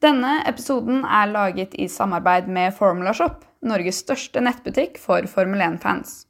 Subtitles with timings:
[0.00, 6.22] Denne episoden er laget i samarbeid med Formula Shop, Norges største nettbutikk for Formel 1-fans.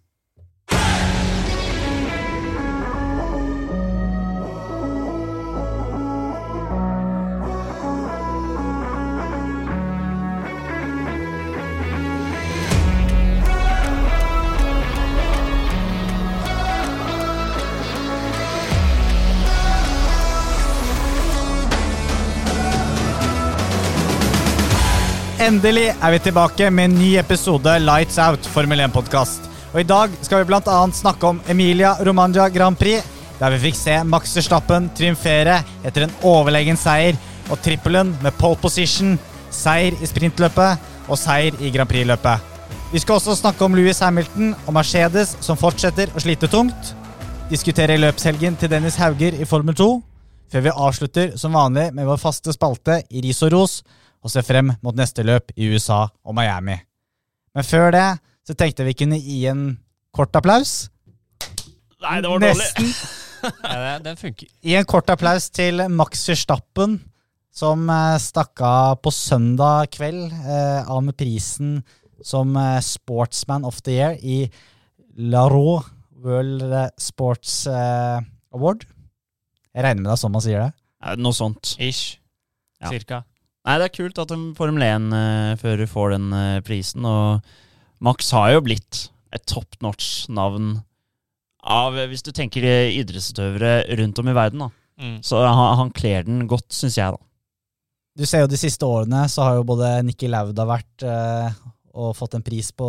[25.40, 29.46] Endelig er vi tilbake med en ny episode Lights Out Formel 1-podkast.
[29.72, 30.80] Og I dag skal vi bl.a.
[30.92, 33.06] snakke om Emilia Romagna Grand Prix,
[33.38, 37.16] der vi fikk se Max Verstappen triumfere etter en overlegen seier,
[37.48, 39.14] og trippelen med pole position,
[39.48, 42.44] seier i sprintløpet og seier i Grand Prix-løpet.
[42.92, 46.92] Vi skal også snakke om Louis Hamilton og Mercedes, som fortsetter å slite tungt.
[47.48, 49.88] Diskutere løpshelgen til Dennis Hauger i Formel 2,
[50.52, 53.78] før vi avslutter som vanlig med vår faste spalte i Ris og ros
[54.20, 56.76] og ser frem mot neste løp i USA og Miami.
[57.56, 58.08] Men før det
[58.46, 59.64] så tenkte vi kunne gi en
[60.16, 60.88] kort applaus.
[62.00, 62.90] Nei, det var Nesten.
[63.64, 64.50] Nei, det, den funker.
[64.64, 66.98] Gi en kort applaus til Max Verstappen,
[67.54, 71.80] som eh, stakk av på søndag kveld eh, av med prisen
[72.24, 74.44] som eh, Sportsman of the Year i
[75.30, 75.88] La Raux
[76.20, 78.20] World eh, Sports eh,
[78.54, 78.86] Award.
[79.74, 80.70] Jeg regner med det er sånn man sier det.
[81.20, 81.74] Noe sånt.
[81.80, 82.18] Ish.
[82.80, 82.90] Ja.
[82.92, 83.22] Cirka.
[83.68, 87.44] Nei, det er kult at en Formel 1-fører får den eh, prisen, og
[88.00, 90.78] Max har jo blitt et top notch-navn
[91.60, 94.70] av, eh, hvis du tenker eh, idrettsutøvere rundt om i verden, da.
[95.00, 95.18] Mm.
[95.24, 97.20] Så han, han kler den godt, syns jeg, da.
[98.20, 101.60] Du ser jo de siste årene så har jo både Nikki Lauda vært eh,
[101.96, 102.88] og fått en pris på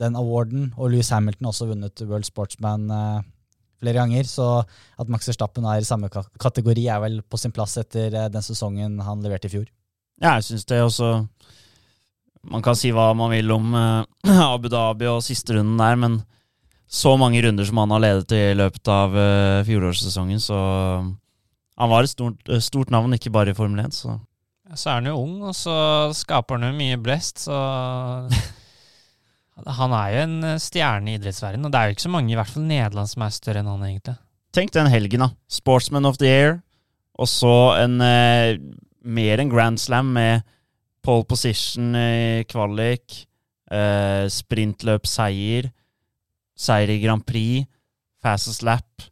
[0.00, 3.22] den awarden, og Louis Hamilton har også vunnet World Sportsman eh,
[3.82, 7.76] flere ganger, så at Max Verstappen er i samme kategori er vel på sin plass
[7.80, 9.66] etter eh, den sesongen han leverte i fjor.
[10.22, 11.08] Ja, jeg syns det også
[12.50, 16.20] Man kan si hva man vil om eh, Abu Dhabi og siste runden der, men
[16.94, 20.58] så mange runder som han har ledet i løpet av uh, fjorårssesongen, så
[21.74, 23.96] han var et stort, eh, stort navn, ikke bare i Formel 1.
[23.96, 24.18] Så
[24.74, 25.74] Så er han jo ung, og så
[26.14, 27.54] skaper han jo mye blest, så
[29.78, 32.32] Han er jo en eh, stjerne i idrettsverdenen, og det er jo ikke så mange,
[32.32, 34.16] i hvert fall Nederland, som er større enn han, egentlig.
[34.54, 35.30] tenk den helgen, da.
[35.50, 36.56] Sportsman of the Year,
[37.18, 38.58] og så en eh,
[39.04, 40.44] mer enn Grand Slam med
[41.04, 43.24] pole position i kvalik,
[43.70, 45.70] eh, sprintløpseier,
[46.56, 47.68] seier i Grand Prix,
[48.24, 49.04] fastest lap.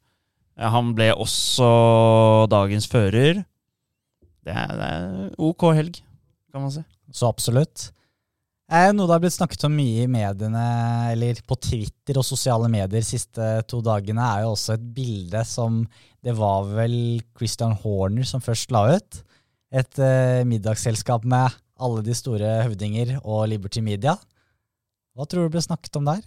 [0.56, 3.44] Eh, han ble også dagens fører.
[4.42, 6.00] Det er, det er ok helg,
[6.50, 6.84] kan man si.
[7.12, 7.91] Så absolutt.
[8.72, 10.64] Eh, noe det har blitt snakket om mye i mediene,
[11.12, 15.42] eller på Twitter og sosiale medier de siste to dagene, er jo også et bilde
[15.44, 15.82] som
[16.25, 19.20] det var vel Christian Horner som først la ut.
[19.72, 24.14] Et eh, middagsselskap med alle de store høvdinger og Liberty Media.
[25.16, 26.22] Hva tror du ble snakket om der?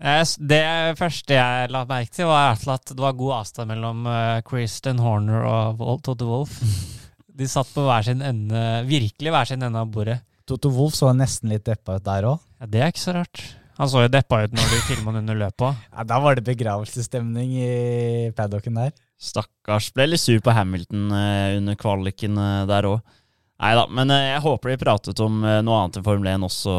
[0.00, 4.48] Eh, Det første jeg la merke til, var at det var god avstand mellom Christian
[4.50, 6.60] Kristen Horner og Toto Wolff.
[7.40, 10.18] De satt på hver sin ende, virkelig hver sin ende av bordet.
[10.44, 12.40] Toto Wolff så nesten litt deppa ut der òg.
[12.60, 13.44] Ja, Det er ikke så rart.
[13.80, 15.78] Han så jo deppa ut når de filma han under løpet òg.
[15.94, 17.70] Ja, da var det begravelsesstemning i
[18.36, 18.92] paddocken der.
[19.20, 19.90] Stakkars.
[19.94, 23.00] Ble litt sur på Hamilton eh, under kvaliken eh, der òg.
[23.60, 26.46] Nei da, men eh, jeg håper de pratet om eh, noe annet enn Formel 1
[26.48, 26.76] også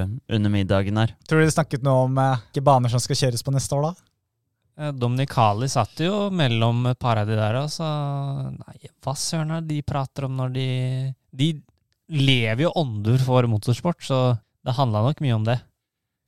[0.00, 1.12] eh, under middagen her.
[1.30, 3.86] Tror du de snakket noe om eh, hvilke baner som skal kjøres på neste år,
[3.86, 4.08] da?
[4.82, 7.86] Eh, Dominicali satt jo mellom et par av de der, og så
[8.50, 10.66] Nei, hva søren er det de prater om når de
[11.30, 11.52] De
[12.10, 14.18] lever jo ånder for motorsport, så
[14.66, 15.60] det handla nok mye om det.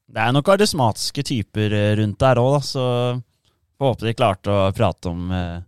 [0.06, 2.84] Det er nok karismatiske typer rundt der òg, da, så
[3.78, 5.58] får håpe de klarte å prate om, eh,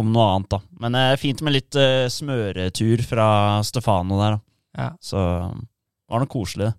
[0.00, 0.60] om noe annet, da.
[0.80, 3.28] Men det er fint med litt eh, smøretur fra
[3.66, 4.44] Stefano der, da.
[4.80, 4.90] Ja.
[5.02, 6.76] Så det var noe koselig, det.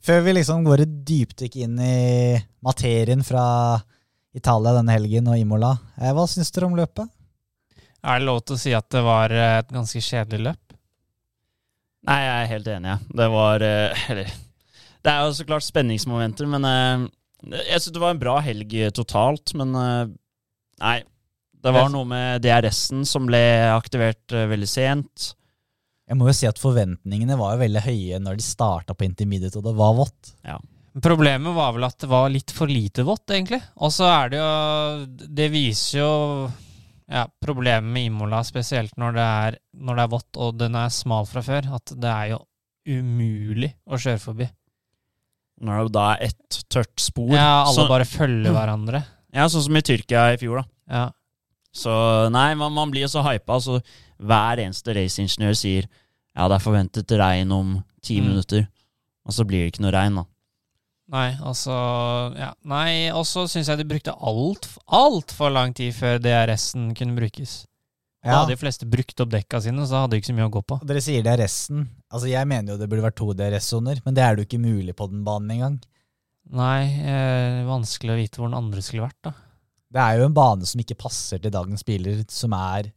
[0.00, 3.44] Før vi liksom går et dypdykk inn i materien fra
[4.32, 7.10] Italia denne helgen og Imola, eh, hva syns dere om løpet?
[8.00, 10.76] Er det lov til å si at det var eh, et ganske kjedelig løp?
[12.08, 13.16] Nei, jeg er helt enig, jeg.
[13.20, 14.30] Det var eh, Eller
[15.04, 17.08] Det er jo så klart spenningsmomenter, men eh,
[17.48, 20.10] jeg syns det var en bra helg eh, totalt, men eh,
[20.80, 20.98] Nei.
[21.60, 25.34] Det var noe med DRS-en som ble aktivert eh, veldig sent.
[26.08, 29.60] Jeg må jo si at forventningene var jo veldig høye når de starta på intermediate
[29.60, 30.32] og det var vått.
[31.04, 33.60] Problemet var vel at det var litt for lite vått, egentlig.
[33.78, 36.14] Og så er det jo Det viser jo
[37.10, 40.92] ja, problemet med Imola, spesielt når det, er, når det er vått og den er
[40.94, 42.40] smal fra før, at det er jo
[42.90, 44.48] umulig å kjøre forbi.
[45.60, 47.34] Når det da er ett tørt spor.
[47.36, 49.02] Ja, alle så, bare følger hverandre.
[49.34, 50.64] ja, sånn som i Tyrkia i fjor, da.
[50.90, 51.10] Ja.
[51.76, 51.92] Så
[52.32, 53.76] nei, man, man blir jo så hypa, så
[54.18, 58.26] hver eneste raceingeniør sier ja, det er forventet regn om ti Mm.
[58.32, 58.66] minutter,
[59.26, 60.24] og så blir det ikke noe regn, da.
[61.10, 61.74] Nei, altså
[62.38, 62.52] ja.
[62.64, 67.16] Nei, og så syns jeg de brukte altfor alt for lang tid før DRS-en kunne
[67.18, 67.66] brukes.
[68.22, 68.38] Da Ja.
[68.40, 70.62] hadde de fleste brukt opp dekka sine, så hadde de ikke så mye å gå
[70.64, 70.80] på.
[70.86, 71.88] Dere sier det er resten.
[72.10, 74.62] Altså, Jeg mener jo det burde vært to DRS-soner, men det er det jo ikke
[74.64, 75.78] mulig på den banen engang.
[76.50, 79.34] Nei, eh, vanskelig å vite hvor den andre skulle vært, da.
[79.90, 82.90] Det er jo en bane som ikke passer til dagens biler, som er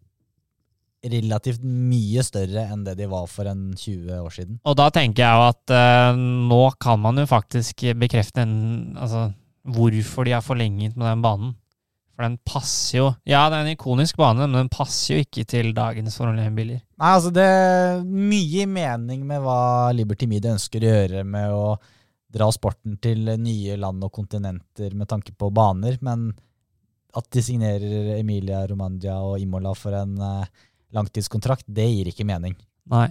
[1.03, 4.59] relativt mye større enn det de var for en 20 år siden.
[4.63, 8.55] Og da tenker jeg jo at eh, nå kan man jo faktisk bekrefte en,
[8.95, 9.27] altså,
[9.67, 11.53] hvorfor de har forlenget med den banen.
[12.13, 15.45] For den passer jo Ja, det er en ikonisk bane, men den passer jo ikke
[15.49, 16.83] til dagens Formel 1-biler.
[17.01, 21.65] Nei, altså det er mye mening med hva Liberty Media ønsker å gjøre med å
[22.33, 26.31] dra sporten til nye land og kontinenter med tanke på baner, men
[27.13, 30.63] at de signerer Emilia Romandia og Imola for en eh,
[30.97, 32.55] langtidskontrakt, det gir ikke mening.
[32.89, 33.07] Nei.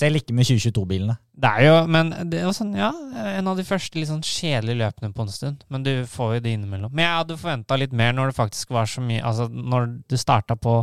[0.00, 1.16] Selv ikke med 2022-bilene.
[1.40, 2.90] Det er jo Men det er sånn, ja,
[3.34, 5.66] en av de første litt sånn kjedelige løpene på en stund.
[5.72, 6.92] Men du får jo det innimellom.
[6.94, 10.16] Men jeg hadde forventa litt mer når det faktisk var så mye Altså når du
[10.20, 10.80] starta på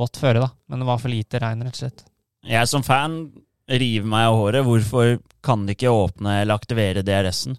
[0.00, 0.50] vått føre, da.
[0.70, 2.04] Men det var for lite regn, rett og slett.
[2.48, 3.20] Jeg som fan
[3.70, 4.66] river meg av håret.
[4.66, 7.58] Hvorfor kan de ikke åpne eller aktivere DRS-en?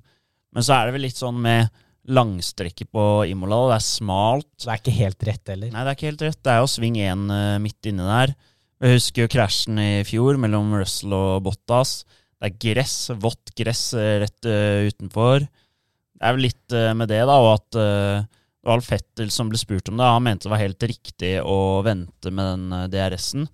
[0.52, 1.70] Men så er det vel litt sånn med
[2.12, 4.50] langstrekket på Imola, det er smalt.
[4.58, 5.70] Det er ikke helt rett heller.
[5.70, 6.40] Nei, det er ikke helt rett.
[6.42, 8.34] Det er jo sving én eh, midt inne der.
[8.82, 12.00] Jeg husker jo krasjen i fjor mellom Russell og Bottas.
[12.42, 15.46] Det er gress, vått gress eh, rett uh, utenfor.
[15.46, 18.26] Det er vel litt uh, med det, da, og at uh,
[18.74, 20.08] Alf Fettel som ble spurt om det.
[20.10, 23.46] Han mente det var helt riktig å vente med den uh, DRS-en.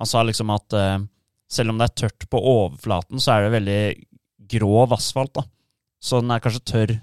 [0.00, 0.72] Han sa liksom at
[1.52, 3.80] selv om det er tørt på overflaten, så er det veldig
[4.54, 5.44] grov asfalt, da.
[6.00, 6.94] Så den er kanskje tørr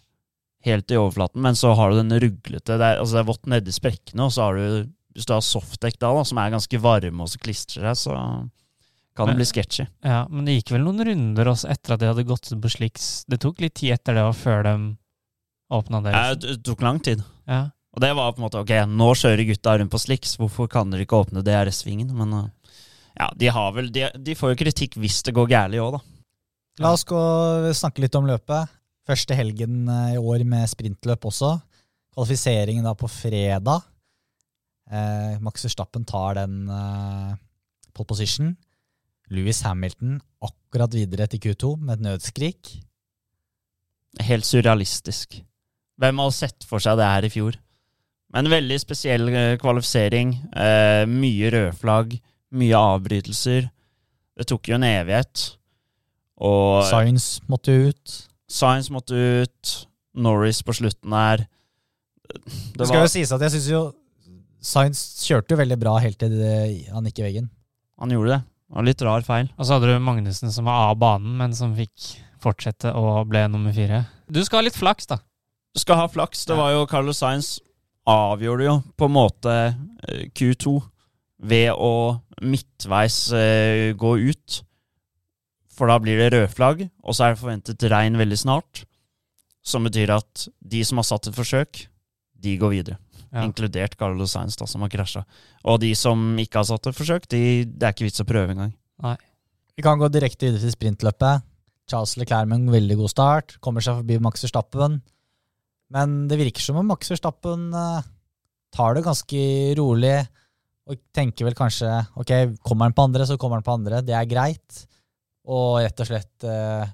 [0.66, 3.76] helt i overflaten, men så har du den ruglete Det er, altså er vått nedi
[3.76, 7.25] sprekkene, og så har du hvis du har softdekk da, da, som er ganske varme
[7.25, 8.18] og så klistrer seg, så
[9.18, 9.88] kan det bli sketchy.
[10.06, 12.69] Ja, men det gikk vel noen runder også etter at de hadde gått ut på
[12.69, 13.08] sliks.
[13.25, 14.75] Det tok litt tid etter det og før de
[15.74, 16.44] åpna Ja, deres.
[16.44, 17.24] det tok lang tid.
[17.50, 17.64] Ja.
[17.98, 20.94] Og det var på en måte ok, nå kjører gutta rundt på sliks, hvorfor kan
[20.94, 22.14] dere ikke åpne DRS-svingen?
[22.14, 22.75] Men uh,
[23.18, 26.04] ja, de har vel De, de får jo kritikk hvis det går gærent òg, da.
[26.86, 27.18] La oss gå
[27.74, 28.69] snakke litt om løpet.
[29.08, 31.56] Første helgen eh, i år med sprintløp også.
[32.14, 33.81] Kvalifiseringen da på fredag.
[34.88, 37.36] Eh, Max Verstappen tar den eh,
[37.94, 38.56] pole position.
[39.34, 42.74] Louis Hamilton akkurat videre til Q2 med et nødskrik.
[44.24, 45.42] Helt surrealistisk.
[45.98, 47.57] Hvem har sett for seg det her i fjor?
[48.36, 50.34] Men veldig spesiell eh, kvalifisering.
[50.56, 52.18] Eh, mye rødflagg,
[52.56, 53.69] mye avbrytelser.
[54.38, 55.45] Det tok jo en evighet.
[56.38, 58.18] Og Science måtte ut.
[58.48, 59.78] Science måtte ut.
[60.18, 61.45] Norris på slutten der.
[62.78, 63.81] Det skal jo sies at jeg syns jo
[64.68, 67.50] Science kjørte jo veldig bra helt til det- han gikk i veggen.
[68.00, 68.42] Han gjorde det.
[68.68, 69.50] Det var litt rar feil.
[69.58, 73.46] Og så hadde du Magnussen som var av banen, men som fikk fortsette og ble
[73.48, 74.06] nummer fire.
[74.30, 75.18] Du skal ha litt flaks, da.
[75.74, 76.46] Du skal ha flaks.
[76.46, 77.60] Det var jo Carlos Sainz
[78.08, 79.56] avgjorde jo på en måte
[80.10, 80.81] eh, Q2
[81.48, 84.62] ved å midtveis eh, gå ut.
[85.78, 88.84] For da blir det rødflagg, og så er det forventet regn veldig snart.
[89.68, 91.86] Som betyr at de som har satt et forsøk,
[92.38, 92.98] de går videre.
[93.34, 93.44] Ja.
[93.44, 95.26] Inkludert Carlos Sainz, da, som har krasja.
[95.68, 98.56] Og de som ikke har satt et forsøk, de, det er ikke vits å prøve
[98.56, 98.74] engang.
[99.78, 101.46] Vi kan gå direkte videre til sprintløpet.
[101.88, 103.57] Charles Leclerc med en veldig god start.
[103.64, 105.00] Kommer seg forbi Max Verstappen.
[105.94, 108.07] Men det virker som om Max Verstappen eh,
[108.76, 109.44] tar det ganske
[109.80, 110.18] rolig
[110.88, 112.31] og tenker vel kanskje ok,
[112.64, 114.02] kommer han på andre, så kommer han på andre.
[114.07, 114.84] Det er greit.
[115.48, 116.88] Og rett og slett eh,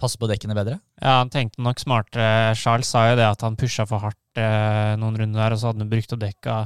[0.00, 0.80] passe på dekkene bedre.
[1.00, 2.56] Ja, han tenkte nok smartere.
[2.58, 5.70] Charles sa jo det at han pusha for hardt eh, noen runder der, og så
[5.70, 6.60] hadde han brukt opp dekka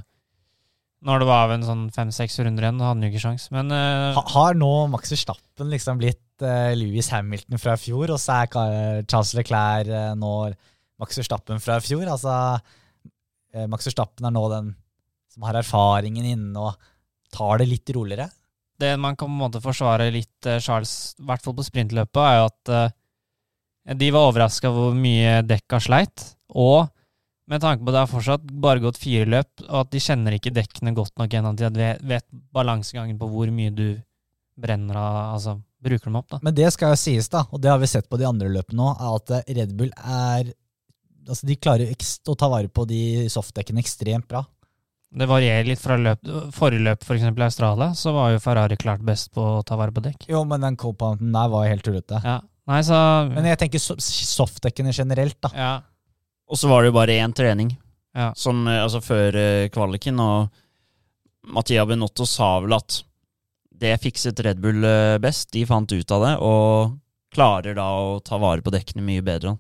[1.05, 2.79] når det var en sånn fem-seks runder igjen.
[2.81, 3.51] Da hadde han jo ikke sjans.
[3.53, 8.23] Men eh, Ha, har nå Max Verstappen liksom blitt eh, Louis Hamilton fra fjor, og
[8.23, 10.33] så er Charles Leclerc eh, nå
[11.03, 12.07] Max Verstappen fra fjor?
[12.09, 12.33] Altså,
[13.53, 14.73] eh, Max Verstappen er nå den
[15.35, 16.91] som har erfaringen inne og
[17.35, 18.31] tar det litt roligere.
[18.81, 22.21] Det man kan på en måte forsvare litt eh, Charles, i hvert fall på sprintløpet,
[22.23, 22.95] er jo at eh,
[24.01, 26.25] de var overraska hvor mye dekka sleit.
[26.55, 26.89] Og
[27.51, 30.37] med tanke på at det har fortsatt bare gått fire løp, og at de kjenner
[30.37, 32.27] ikke dekkene godt nok ennå til de vet,
[32.57, 33.89] balansegangen på hvor mye du
[34.57, 36.41] brenner av, altså bruker dem opp, da.
[36.47, 38.89] Men det skal jo sies, da, og det har vi sett på de andre løpene
[38.89, 40.55] òg, at eh, Red Bull er
[41.25, 42.99] Altså, de klarer å ta vare på de
[43.33, 44.43] softdekkene ekstremt bra.
[45.15, 46.25] Det varierer litt fra løp.
[46.57, 49.77] Forrige løp, for eksempel i Australia, så var jo Ferrari klart best på å ta
[49.79, 50.27] vare på dekk.
[50.33, 52.19] Jo, men den co-pounten der var helt tullete.
[52.25, 52.41] Ja.
[52.67, 52.97] Nei, så
[53.31, 55.51] Men jeg tenker softdekkene generelt, da.
[55.55, 55.73] Ja.
[56.51, 57.77] Og så var det jo bare én trening
[58.17, 58.33] Ja.
[58.37, 60.49] som, eh, altså før eh, kvaliken, og
[61.47, 63.03] Mattia Benotto sa vel at
[63.75, 65.51] det fikset Red Bull eh, best.
[65.53, 66.99] De fant ut av det, og
[67.35, 69.59] klarer da å ta vare på dekkene mye bedre.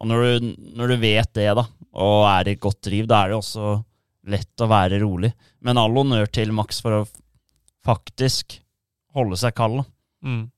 [0.00, 3.24] Og når du, når du vet det, da, og er i et godt driv, da
[3.24, 3.84] er det også
[4.32, 5.32] lett å være rolig.
[5.66, 7.06] Men all honnør til Max for å
[7.86, 8.58] faktisk
[9.16, 9.82] holde seg kald.
[10.24, 10.48] Mm.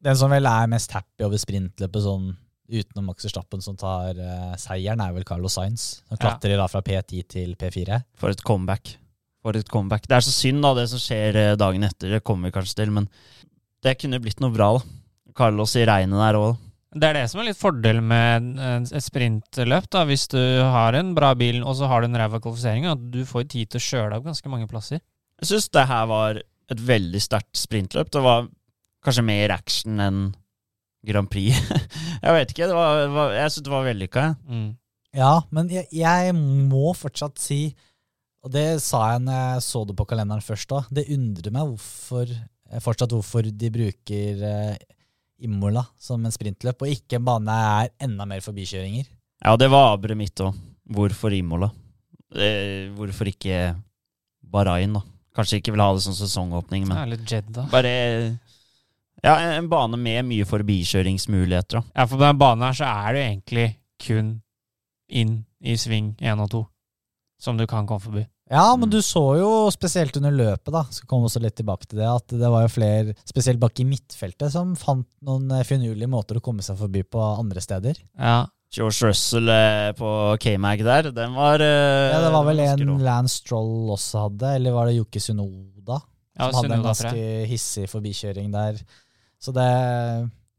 [0.00, 2.30] Den som vel er mest happy over sprintløpet sånn
[2.70, 5.88] utenom Max Verstappen som tar uh, seieren, er vel Carlos Sainz.
[6.06, 6.22] Som Ja.
[6.22, 7.98] klatrer da fra P10 til P4.
[8.20, 8.94] For et comeback.
[9.42, 10.06] For et comeback.
[10.06, 12.12] Det er så synd, da, det som skjer eh, dagen etter.
[12.14, 13.08] Det kommer vi kanskje til, men
[13.82, 15.32] det kunne blitt noe bra, da.
[15.36, 16.58] Carlos i regnet der òg.
[16.90, 18.56] Det er det som er litt fordelen med
[18.90, 22.40] et sprintløp, da, hvis du har en bra bil og så har du en ræva
[22.42, 24.98] kvalifisering, at du får tid til å kjøle av ganske mange plasser.
[25.38, 28.10] Jeg syns det her var et veldig sterkt sprintløp.
[28.10, 28.48] Det var
[29.06, 30.20] kanskje mer action enn
[31.06, 31.54] Grand Prix.
[32.24, 32.68] jeg vet ikke.
[32.68, 34.26] Det var, var, jeg syns det var vellykka.
[34.50, 34.68] Mm.
[35.16, 37.62] Ja, men jeg, jeg må fortsatt si,
[38.44, 41.70] og det sa jeg når jeg så det på kalenderen først òg, det undrer meg
[41.70, 42.34] hvorfor,
[42.82, 44.76] fortsatt hvorfor de bruker eh,
[45.40, 47.54] Imola som en sprintløp, og ikke en bane
[47.84, 49.06] er enda mer forbikjøringer.
[49.44, 50.56] Ja, det var aberet mitt òg.
[50.90, 51.70] Hvorfor Imola?
[52.34, 53.74] Eh, hvorfor ikke
[54.50, 55.02] Bahrain, da?
[55.36, 57.68] Kanskje ikke vil ha det som sesongåpning, men Eller Jedda.
[57.70, 58.38] bare
[59.22, 61.82] Ja, en bane med mye forbikjøringsmuligheter, da.
[61.94, 63.66] Ja, for på den banen her så er det jo egentlig
[64.06, 64.30] kun
[65.10, 66.66] inn i sving 1 og 2
[67.40, 68.26] som du kan komme forbi.
[68.50, 68.94] Ja, men Mm.
[68.96, 72.26] du så jo spesielt under løpet, da, skal komme også litt tilbake til det, at
[72.34, 76.42] det var jo flere, spesielt bak i midtfeltet, som fant noen eh, finurlige måter å
[76.42, 78.00] komme seg forbi på andre steder.
[78.18, 80.10] Ja, George Russell eh, på
[80.42, 82.98] K-Mag der, den var eh, Ja, det var vel en.
[83.06, 86.00] Lance Stroll også hadde, eller var det Jokke Sunoda?
[86.40, 88.82] ja som hadde Sunoda, en ganske hissig forbikjøring der.
[89.40, 89.70] Så det,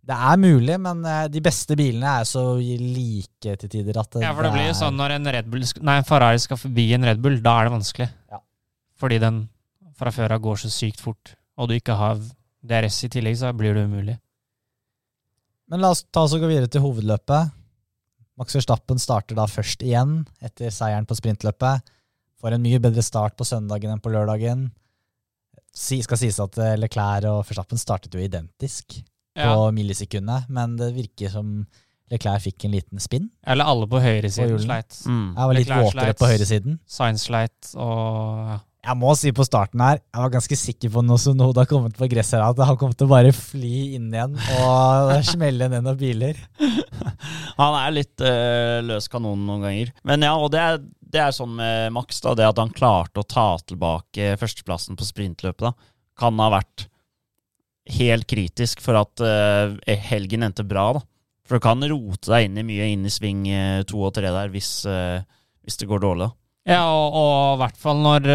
[0.01, 4.23] det er mulig, men eh, de beste bilene er så like til tider at det,
[4.25, 7.05] Ja, for det blir jo sånn når en Red Bull, nei, Ferrari skal forbi en
[7.05, 8.07] Red Bull, da er det vanskelig.
[8.33, 8.41] Ja.
[9.01, 9.43] Fordi den
[9.97, 12.17] fra før av går så sykt fort, og du ikke har
[12.65, 14.17] DRS i tillegg, så blir det umulig.
[15.69, 17.53] Men la oss ta oss og gå videre til hovedløpet.
[18.41, 21.85] Max Verstappen starter da først igjen etter seieren på sprintløpet.
[22.41, 24.65] Får en mye bedre start på søndagen enn på lørdagen.
[25.71, 28.97] Si, skal sies at eh, Leclerc og Verstappen startet jo identisk
[29.37, 29.53] Ja.
[29.55, 31.65] på millisekundet, men det virker som
[32.11, 33.29] Leclerc fikk en liten spinn.
[33.47, 34.65] Eller alle på På høyresiden hjulene.
[34.65, 34.97] sleit.
[35.07, 35.29] Mm.
[35.37, 36.79] Jeg var litt Leclerc våtere på høyresiden.
[36.85, 38.59] Science sleit, og.
[38.81, 41.95] Jeg må si på starten her, jeg var ganske sikker på når Sonoda kom ut
[41.99, 45.85] på gresset her, at han kom til å bare fly inn igjen og smelle ned
[45.85, 46.39] noen biler.
[47.61, 49.91] Han er litt øh, løs kanon noen ganger.
[50.07, 50.79] Men ja, og det er,
[51.13, 55.05] det er sånn med Max, da, det at han klarte å ta tilbake førsteplassen på
[55.05, 55.73] sprintløpet, da,
[56.17, 56.87] kan ha vært
[57.89, 59.73] helt kritisk for at uh,
[60.09, 60.91] helgen endte bra.
[60.97, 61.05] da.
[61.47, 64.29] For du kan rote deg inn i mye inn i sving eh, to og tre
[64.31, 65.19] der hvis, uh,
[65.65, 66.29] hvis det går dårlig.
[66.29, 66.37] da.
[66.71, 68.27] Ja, og i hvert fall når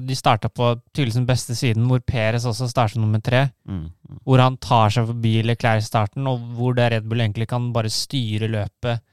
[0.00, 3.42] de starta på tydeligvis den beste siden, hvor Perez også starter nummer tre.
[3.68, 3.90] Mm.
[3.92, 4.22] mm.
[4.24, 7.68] Hvor han tar seg forbi Leclerc i starten, og hvor det Red Bull egentlig kan
[7.76, 9.04] bare styre løpet.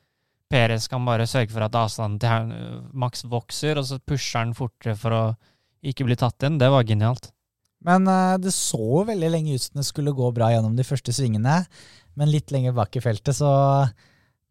[0.51, 2.55] Perez kan bare sørge for at avstanden til
[2.95, 5.23] Max vokser, og så pusher han fortere for å
[5.83, 6.59] ikke bli tatt inn.
[6.61, 7.31] Det var genialt.
[7.87, 11.13] Men eh, det så veldig lenge ut som det skulle gå bra gjennom de første
[11.15, 11.63] svingene.
[12.19, 13.51] Men litt lenger bak i feltet så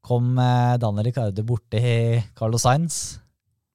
[0.00, 1.82] kom uh, Daniel Ricardo borti
[2.38, 3.20] Carlos Sainz.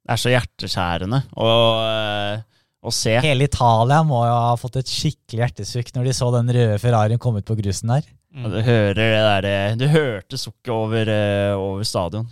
[0.06, 2.42] Det er så hjerteskjærende å, eh,
[2.86, 3.16] å se.
[3.26, 7.22] Hele Italia må jo ha fått et skikkelig hjertesukk når de så den røde Ferrarien
[7.22, 8.06] komme ut på grusen der.
[8.36, 8.46] Mm.
[8.52, 12.28] Du hører det der, eh, du hørte sukket over, eh, over stadion.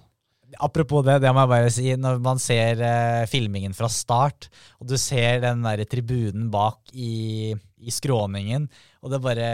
[0.64, 1.88] Apropos det, det må jeg bare si.
[2.00, 4.48] Når man ser eh, filmingen fra start,
[4.80, 8.70] og du ser den der tribunen bak i, i skråningen,
[9.04, 9.50] og det bare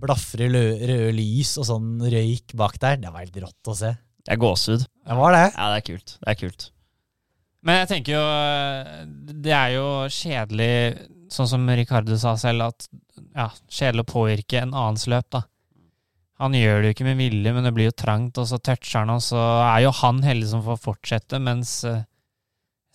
[0.00, 3.92] blafrer røde lys og sånn røyk bak der, det var helt rått å se.
[4.26, 4.86] Det er gåsehud.
[5.06, 5.44] Det var det.
[5.52, 6.16] Ja, det er kult.
[6.18, 6.70] Det er kult.
[7.66, 9.04] Men jeg tenker jo eh,
[9.42, 10.72] Det er jo kjedelig,
[11.34, 12.88] sånn som Ricardo sa selv, at
[13.36, 15.44] ja, kjedelig å påvirke en annens løp, da.
[16.42, 19.00] Han gjør det jo ikke med vilje, men det blir jo trangt, og så toucher
[19.00, 19.40] han, og så
[19.70, 22.02] er jo han heldig som får fortsette, mens uh,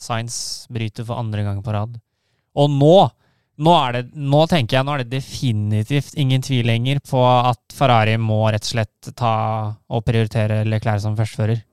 [0.02, 1.98] Sainz bryter for andre gang på rad.
[2.62, 2.96] Og nå,
[3.66, 7.62] nå, er det, nå tenker jeg nå er det definitivt ingen tvil lenger på at
[7.74, 9.34] Ferrari må rett og slett ta
[9.90, 11.64] og prioritere Leclerc som førstefører.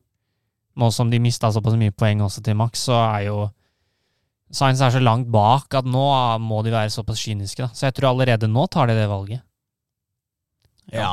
[0.78, 3.38] Nå som de mista såpass mye poeng også til Max, så er jo
[4.54, 6.06] Sainz er så langt bak at nå
[6.40, 7.66] må de være såpass kyniske.
[7.66, 7.74] Da.
[7.76, 9.42] Så jeg tror allerede nå tar de det valget.
[10.88, 11.12] Ja,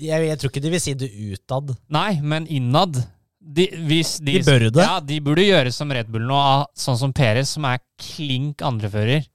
[0.00, 1.74] jeg, jeg tror ikke de vil si det utad.
[1.92, 2.98] Nei, men innad
[3.46, 4.82] de, hvis de, De bør det.
[4.82, 6.38] Ja, de burde gjøre som Red Bull nå,
[6.74, 9.26] sånn som Perez, som er klink andrefører.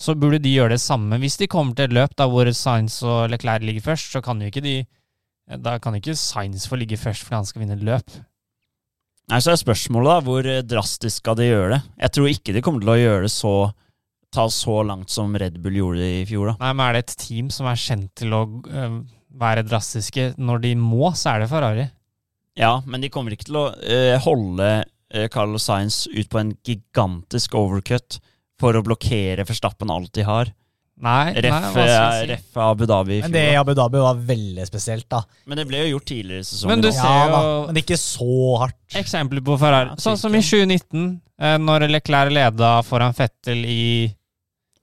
[0.00, 1.18] Så burde de gjøre det samme.
[1.20, 4.40] Hvis de kommer til et løp da hvor Sainz og Leclerc ligger først, så kan
[4.40, 4.80] jo ikke de
[5.60, 8.12] Da kan ikke Sainz få ligge først fordi han skal vinne et løp.
[9.30, 11.80] Nei, så er spørsmålet da, hvor drastisk skal de gjøre det?
[12.04, 13.54] Jeg tror ikke de kommer til å gjøre det så
[14.30, 16.52] ta så langt som Red Bull gjorde det i fjor.
[16.52, 16.56] da.
[16.62, 19.00] Nei, men er det et team som er kjent til å øh,
[19.40, 21.88] være drastiske når de må, så er det Ferrari.
[22.58, 26.50] Ja, men de kommer ikke til å eh, holde uh, Carlos Sainz ut på en
[26.66, 28.18] gigantisk overcut
[28.60, 30.50] for å blokkere Verstappen alt de har.
[31.00, 32.26] Nei, Ref, nei hva skal jeg si?
[32.34, 33.56] ref Abu Dhabi Men det i.
[33.56, 35.22] Abu Dhabi var veldig spesielt, da.
[35.48, 36.74] Men det ble jo gjort tidligere i sesongen.
[36.74, 38.76] Men du ser Ja, da, jo- men ikke så hardt.
[39.00, 39.94] Eksempler på Ferrari.
[39.94, 41.06] Ja, sånn som i 2019,
[41.40, 43.84] eh, når Leclerc leda foran Fettel i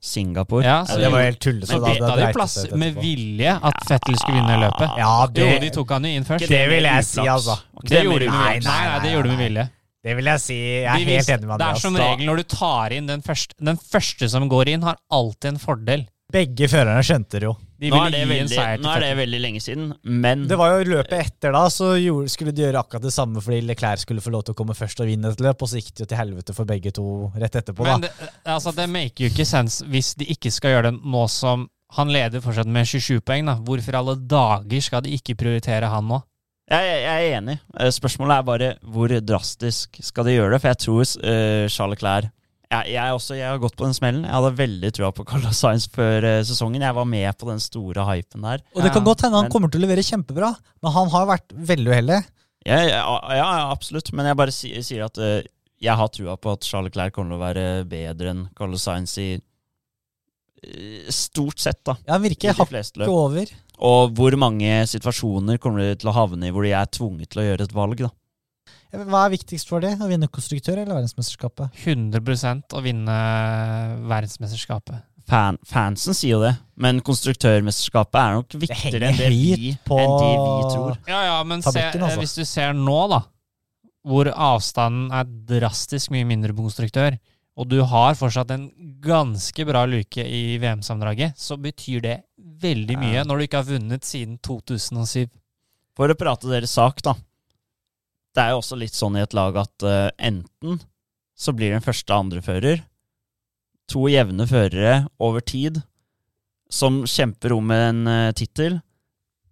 [0.01, 0.63] Singapore.
[0.65, 1.73] Ja, så det var helt tullete.
[1.79, 4.93] Men bytta de plass med vilje at Fettel skulle vinne løpet?
[5.01, 6.47] Ja, Jo, de tok han jo inn først.
[6.47, 7.57] det vil jeg si, altså.
[7.83, 8.69] Det gjorde de med Nei, vilje.
[8.69, 9.65] nei, Nei, nei, det gjorde de med vilje.
[10.07, 10.57] det vil jeg si.
[10.85, 11.73] Jeg er helt enig med Andreas.
[11.73, 14.83] Det er som regel når du tar inn den første Den første som går inn,
[14.83, 16.05] har alltid en fordel.
[16.31, 17.55] Begge førerne skjønte det jo.
[17.77, 20.87] De Nå er, det veldig, nå er det veldig lenge siden, men Det var jo
[20.95, 24.33] løpet etter da, så gjorde, skulle de gjøre akkurat det samme fordi Leclerc skulle få
[24.33, 26.21] lov til å komme først og vinne et løp, og så gikk det jo til
[26.21, 27.05] helvete for begge to
[27.37, 28.09] rett etterpå, Men da.
[28.09, 31.67] det, altså, det make jo ikke sense hvis de ikke skal gjøre det nå som
[31.95, 33.45] han leder fortsatt med 27 poeng.
[33.47, 33.55] da.
[33.63, 36.19] Hvorfor alle dager skal de ikke prioritere han nå?
[36.67, 37.57] jeg, jeg jeg er enig.
[37.79, 40.61] Eh, Spørsmålet er bare hvor drastisk skal de gjøre det?
[40.63, 42.33] For jeg tror uh, Charles Leclerc
[42.67, 44.25] jeg, jeg, også, jeg har gått på den smellen.
[44.27, 46.83] Jeg hadde veldig trua på Carlos Sainz før uh, sesongen.
[46.83, 48.63] Jeg var med på den store hypen der.
[48.75, 50.49] Og det kan Ja, godt hende han men- kommer til å levere kjempebra,
[50.83, 52.19] men han har vært veldig uheldig.
[52.67, 53.03] Ja, ja,
[53.37, 54.11] ja, absolutt.
[54.11, 55.39] Men jeg bare si, sier at uh,
[55.79, 59.15] jeg har trua på at Charles Clair kommer til å være bedre enn Carlos Sainz
[59.23, 61.95] i uh, stort sett, da.
[62.03, 63.55] Ja, han virker hakket over.
[63.77, 67.43] Og hvor mange situasjoner kommer de til å havne i hvor de er tvunget til
[67.43, 68.11] å gjøre et valg, da.
[68.91, 69.95] Hva er viktigst for det?
[69.99, 71.75] Å vinne konstruktør eller verdensmesterskapet?
[71.83, 73.17] 100 å vinne
[74.07, 75.03] verdensmesterskapet.
[75.27, 80.13] Fan, fansen sier jo det, men konstruktørmesterskapet er nok viktigere enn det, vi, på enn
[80.13, 80.93] det vi tror.
[81.09, 82.21] Ja, ja, men se, altså.
[82.21, 83.25] hvis du ser nå, da,
[84.07, 87.19] hvor avstanden er drastisk mye mindre på konstruktør,
[87.57, 88.69] og du har fortsatt en
[89.03, 92.17] ganske bra luke i VM-sammendraget, så betyr det
[92.61, 93.01] veldig Ja.
[93.01, 95.27] mye når du ikke har vunnet siden 2007.
[95.97, 97.15] For å prate deres sak, da.
[98.37, 100.77] Det er jo også litt sånn i et lag at uh, enten
[101.37, 102.83] så blir det en første- og andrefører,
[103.89, 105.79] to jevne førere over tid,
[106.69, 108.77] som kjemper om en uh, tittel.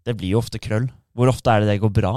[0.05, 0.91] Det blir jo ofte krøll.
[1.17, 2.13] Hvor ofte er det det går bra?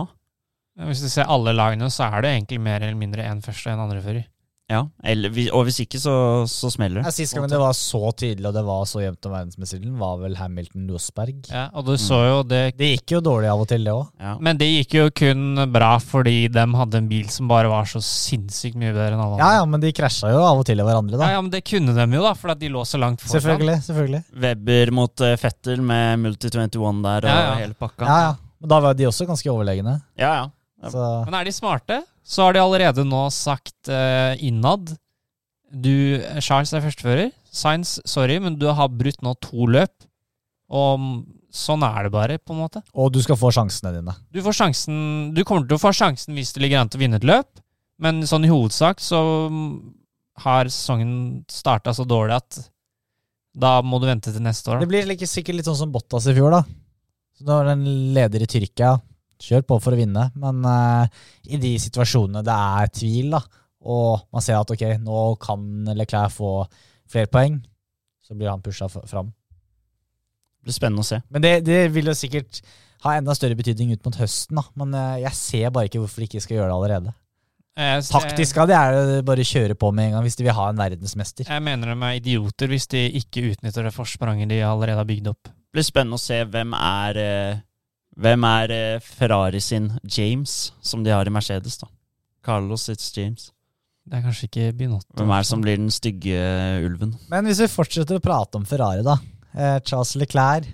[0.91, 3.79] Hvis du ser alle lagene, så er det egentlig mer eller mindre en første og
[3.79, 4.29] en andrefører.
[4.69, 6.13] Ja, eller, Og hvis ikke, så,
[6.45, 7.15] så smeller Ja, det.
[7.17, 10.35] Sist gang det var så tydelig og det var så jevnt om verdensmestertittelen, var vel
[10.37, 11.39] Hamilton-Rosberg.
[11.49, 14.11] Ja, og du så jo det Det gikk jo dårlig av og til, det òg.
[14.21, 14.35] Ja.
[14.45, 18.03] Men det gikk jo kun bra fordi de hadde en bil som bare var så
[18.05, 19.55] sinnssykt mye bedre enn alle Ja, andre.
[19.63, 21.31] ja, men de krasja jo av og til i hverandre, Ja, da.
[21.39, 23.41] ja, men det kunne de jo, da, fordi at de lå så langt foran.
[23.41, 23.79] Selvfølgelig.
[23.89, 24.23] selvfølgelig.
[24.45, 27.57] Webber mot uh, Fettel med Multi21 der og Ja, ja.
[27.65, 28.05] hele pakka.
[28.05, 28.37] Ja, ja.
[28.61, 30.01] Men da var de også ganske overlegne.
[30.19, 30.47] ja, ja.
[30.79, 30.91] Ja.
[30.95, 31.97] Så Men er de smarte,
[32.29, 34.93] så har de allerede nå sagt eh, innad
[35.69, 37.33] Du, Charles er førstefører.
[37.49, 40.07] Science, sorry, men du har brutt nå to løp.
[40.69, 42.83] Og sånn er det bare, på en måte.
[42.93, 44.15] Og du skal få sjansene dine.
[44.33, 44.99] Du, får sjansen,
[45.37, 47.63] du kommer til å få sjansen hvis det ligger an til å vinne et løp,
[48.05, 49.21] men sånn i hovedsak så
[50.45, 52.61] har sesongen starta så dårlig at
[53.59, 54.85] da må du vente til neste år.
[54.85, 56.63] Det blir like, sikkert litt sånn som Bottas i fjor, da.
[57.39, 58.99] Så Når den leder i Tyrkia,
[59.43, 61.07] kjør på for å vinne, men uh,
[61.49, 63.43] i de situasjonene det er tvil, da,
[63.89, 65.63] og man ser at ok, nå kan
[65.97, 66.53] Leclerc få
[67.09, 67.61] flere poeng,
[68.25, 69.31] så blir han pusha fram.
[70.59, 71.21] Det blir spennende å se.
[71.33, 72.61] Men det, det vil jo sikkert
[73.07, 74.67] ha enda større betydning ut mot høsten, da.
[74.83, 77.17] Men uh, jeg ser bare ikke hvorfor de ikke skal gjøre det allerede.
[77.79, 80.57] Taktisk av de er det bare å kjøre på med en gang hvis de vil
[80.57, 81.47] ha en verdensmester.
[81.47, 85.31] jeg mener de er idioter hvis de ikke utnytter det forspranget de allerede har bygd
[85.31, 85.47] opp.
[85.47, 87.61] Det blir spennende å se hvem er eh,
[88.19, 91.87] Hvem er eh, Ferrari sin James, som de har i Mercedes, da.
[92.45, 93.53] Carlos it's James.
[94.09, 95.13] Det er kanskje ikke Binotto.
[95.19, 97.13] Hvem er det som blir den stygge eh, ulven?
[97.31, 99.19] Men hvis vi fortsetter å prate om Ferrari, da.
[99.53, 100.67] Eh, Charles Leclerc.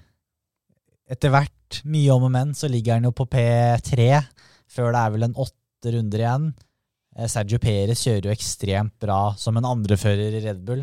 [1.11, 4.07] Etter hvert, mye om og men, så ligger han jo på P3,
[4.71, 6.49] før det er vel en åtte runder igjen.
[7.19, 10.81] Eh, Sergio Perez kjører jo ekstremt bra som en andrefører i Red Bull.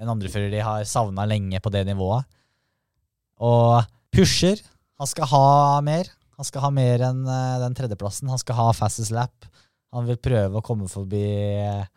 [0.00, 2.26] En andrefører de har savna lenge på det nivået.
[3.44, 4.58] Og pusher.
[5.00, 6.10] Han skal ha mer.
[6.40, 8.30] Han skal ha mer enn eh, den tredjeplassen.
[8.32, 9.48] Han skal ha fastest lap.
[9.96, 11.24] Han vil prøve å komme forbi
[11.60, 11.88] Peres.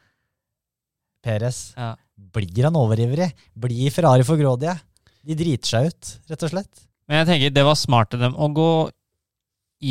[1.23, 1.59] Perez.
[1.77, 1.93] Ja.
[2.33, 3.29] Blir han overivrig?
[3.59, 4.75] Blir Ferrari for grådige?
[5.23, 6.83] De driter seg ut, rett og slett.
[7.07, 8.69] Men jeg tenker det var smart av dem å gå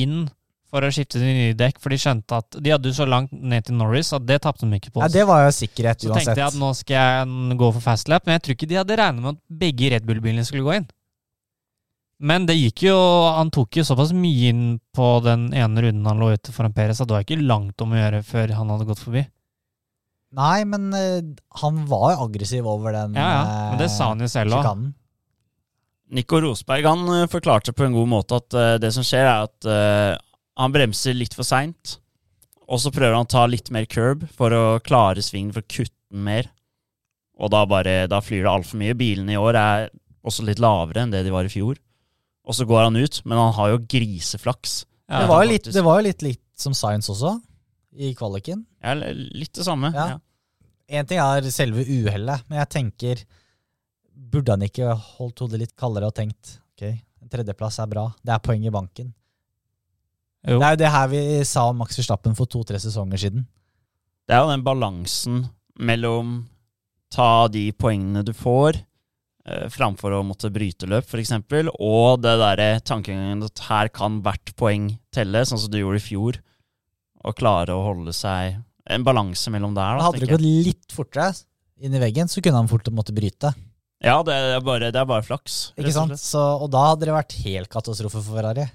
[0.03, 0.27] inn
[0.73, 3.33] for å skifte til nye dekk, for de skjønte at de hadde jo så langt
[3.33, 5.03] ned til Norris at det tapte de ikke på.
[5.05, 6.09] Ja, det var jo sikkerhet uansett.
[6.09, 8.81] så tenkte jeg at nå skal jeg gå for fastlap, men jeg tror ikke de
[8.81, 10.89] hadde regnet med at begge Red Bull-bilene skulle gå inn.
[12.23, 12.97] Men det gikk jo
[13.35, 17.01] Han tok jo såpass mye inn på den ene runden han lå ute foran Perez,
[17.03, 19.25] at det var ikke langt om å gjøre før han hadde gått forbi.
[20.33, 21.21] Nei, men eh,
[21.61, 24.87] han var jo aggressiv over den Ja, ja, men det sa han jo selv òg.
[26.13, 29.49] Nico Rosberg han eh, forklarte på en god måte at uh, det som skjer, er
[29.49, 30.17] at uh,
[30.61, 31.99] han bremser litt for seint.
[32.69, 35.69] Og så prøver han å ta litt mer curb for å klare svingen, for å
[35.69, 36.49] kutte den mer.
[37.41, 38.97] Og da, bare, da flyr det altfor mye.
[38.97, 39.89] Bilene i år er
[40.25, 41.81] også litt lavere enn det de var i fjor.
[42.43, 44.83] Og så går han ut, men han har jo griseflaks.
[45.07, 47.37] Ja, det, var jo litt, det var jo litt likt som Science også,
[47.93, 48.65] i kvaliken.
[48.83, 49.93] Ja, litt det samme.
[49.95, 50.17] Ja.
[50.17, 51.05] Ja.
[51.09, 53.23] Ting er selve uhellet, men jeg tenker
[54.13, 56.85] Burde han ikke holdt hodet litt kaldere og tenkt ok,
[57.25, 59.09] en tredjeplass er bra, det er poeng i banken.
[60.47, 60.59] Jo.
[60.59, 63.45] Det er jo det her vi sa om Max Verstappen for to-tre sesonger siden.
[64.29, 65.43] Det er jo den balansen
[65.81, 66.43] mellom
[67.13, 68.81] ta de poengene du får,
[69.75, 71.33] framfor å måtte bryte løp, f.eks.,
[71.75, 76.05] og det derre tankegangen at her kan hvert poeng telle, sånn som du gjorde i
[76.05, 76.39] fjor,
[77.27, 81.31] og klare å holde seg En balanse mellom der, da, hadde det gått litt fortere
[81.83, 83.53] inn i veggen, så kunne han fort måtte bryte.
[84.03, 85.73] Ja, det er bare, det er bare flaks.
[85.79, 86.15] Ikke sant?
[86.19, 88.67] Så, og da hadde det vært helt katastrofe for Ferrari.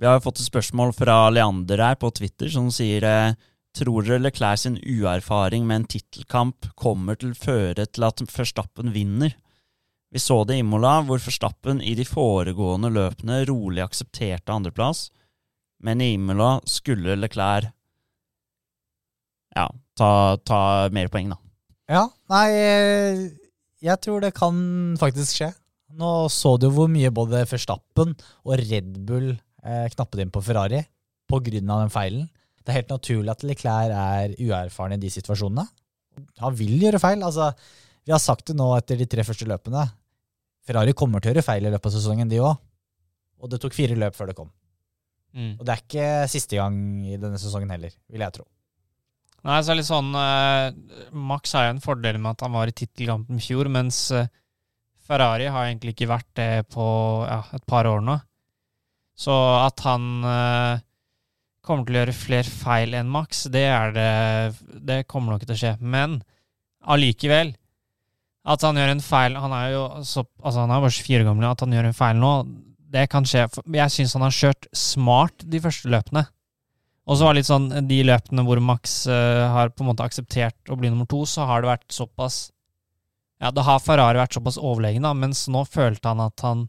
[0.00, 3.36] Vi har fått et spørsmål fra Leander her på Twitter som sier eh,
[3.74, 8.92] Tror dere Leclerc sin uerfaring med en tittelkamp kommer til å føre til at Verstappen
[8.94, 9.34] vinner?
[10.14, 15.08] Vi så det i Imola, hvor Forstappen i de foregående løpene rolig aksepterte andreplass,
[15.82, 17.72] men i Imola skulle Leclerc
[19.54, 19.64] ja,
[19.98, 20.10] ta,
[20.46, 20.60] ta
[20.94, 21.38] mer poeng, da.
[21.90, 22.46] Ja, nei,
[23.82, 24.56] jeg tror det kan
[25.00, 25.50] faktisk skje.
[25.98, 28.14] Nå så du hvor mye både Verstappen
[28.46, 30.80] og Red Bull eh, knappet inn på Ferrari
[31.30, 32.30] på grunn av den feilen.
[32.62, 35.66] Det er helt naturlig at Leclerc er uerfaren i de situasjonene.
[36.40, 37.22] Han vil gjøre feil.
[37.22, 37.50] altså
[38.06, 39.84] Vi har sagt det nå etter de tre første løpene.
[40.64, 42.56] Ferrari kommer til å gjøre feil i løpet av sesongen, de òg.
[43.44, 44.50] Og det tok fire løp før det kom.
[45.34, 45.56] Mm.
[45.58, 48.46] Og det er ikke siste gang i denne sesongen heller, vil jeg tro.
[49.44, 52.54] Nei, så er det litt sånn uh, Max har jo en fordel med at han
[52.54, 54.24] var i tittelkampen i fjor, mens uh,
[55.04, 56.86] Ferrari har egentlig ikke vært det på
[57.28, 58.16] ja, et par år nå.
[59.20, 60.80] Så at han uh,
[61.64, 64.08] kommer til å gjøre flere feil enn Max, det er det
[64.64, 65.74] Det kommer nok til å skje.
[65.80, 66.22] Men
[66.80, 67.52] allikevel
[68.44, 71.28] At han gjør en feil Han er jo så, altså han er bare 24 år
[71.30, 71.48] gammel.
[71.48, 72.32] At han gjør en feil nå,
[72.94, 73.46] det kan skje.
[73.74, 76.26] Jeg syns han har kjørt smart de første løpene.
[77.04, 80.06] Og så var det litt sånn, de løpene hvor Max eh, har på en måte
[80.06, 82.46] akseptert å bli nummer to, så har det vært såpass
[83.42, 86.64] Ja, da har Ferrari vært såpass overlegen, mens nå følte han at han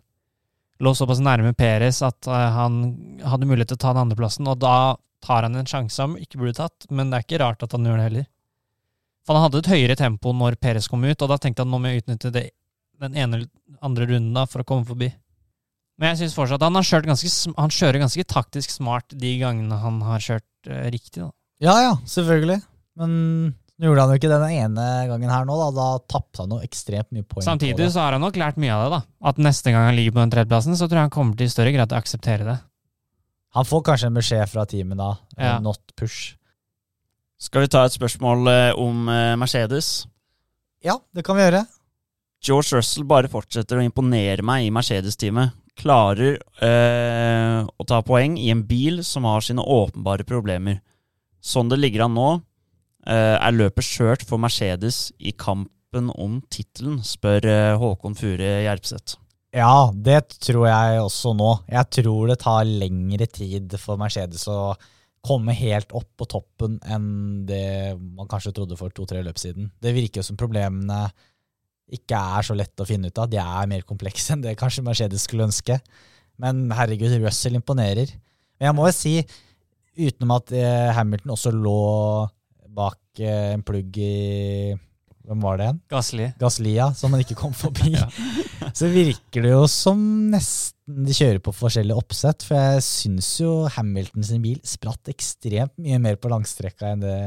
[0.83, 2.81] lå såpass nærme Perez at eh, han
[3.23, 6.41] hadde mulighet til å ta den andreplassen, og da tar han en sjanse han ikke
[6.41, 8.27] burde tatt, men det er ikke rart at han gjør det heller.
[9.25, 11.79] For han hadde et høyere tempo når Perez kom ut, og da tenkte han nå
[11.81, 12.49] må jeg utnytte det,
[13.01, 15.09] den ene eller andre runden da for å komme forbi.
[15.99, 20.23] Men jeg syns fortsatt han ganske, han kjører ganske taktisk smart de gangene han har
[20.23, 21.23] kjørt eh, riktig.
[21.23, 21.31] da.
[21.63, 22.59] Ja, ja, selvfølgelig.
[22.99, 23.13] Men
[23.79, 25.69] nå gjorde han jo ikke det den ene gangen her nå, da.
[25.75, 28.85] Da tapte han jo ekstremt mye poeng Samtidig så har han nok lært mye av
[28.85, 28.99] det.
[28.99, 29.01] da.
[29.31, 31.55] At neste gang han ligger på den tredjeplassen, så tror jeg han kommer til i
[31.55, 32.57] større grad å akseptere det.
[33.55, 35.09] Han får kanskje en beskjed fra teamet da.
[35.39, 35.57] Ja.
[35.63, 36.35] Not push.
[37.41, 40.05] Skal vi ta et spørsmål eh, om eh, Mercedes?
[40.85, 41.65] Ja, det kan vi gjøre.
[42.45, 45.55] George Russell bare fortsetter å imponere meg i Mercedes-teamet.
[45.75, 50.79] Klarer øh, å ta poeng i en bil som har sine åpenbare problemer.
[51.43, 52.29] Sånn det ligger an nå,
[53.09, 59.19] øh, er løpet skjørt for Mercedes i kampen om tittelen, spør øh, Håkon Fure Gjerpseth.
[59.55, 61.51] Ja, det tror jeg også nå.
[61.71, 64.75] Jeg tror det tar lengre tid for Mercedes å
[65.25, 67.07] komme helt opp på toppen enn
[67.49, 69.71] det man kanskje trodde for to-tre løp siden.
[69.81, 71.07] Det virker som problemene
[71.95, 73.29] ikke er så lett å finne ut av.
[73.29, 75.79] De er mer komplekse enn det kanskje Mercedes skulle ønske.
[76.41, 78.11] Men herregud, Russell imponerer.
[78.57, 79.15] Men jeg må jo si,
[79.95, 81.79] utenom at eh, Hamilton også lå
[82.75, 84.75] bak eh, en plugg i
[85.25, 85.79] Hvem var det igjen?
[85.91, 86.27] Gasli.
[86.41, 87.95] Gaslia, som han ikke kom forbi.
[87.99, 88.09] Ja.
[88.75, 89.99] Så virker det jo som
[90.31, 92.43] nesten de kjører på forskjellige oppsett.
[92.43, 97.17] For jeg syns jo Hamilton sin bil spratt ekstremt mye mer på langstrekka enn det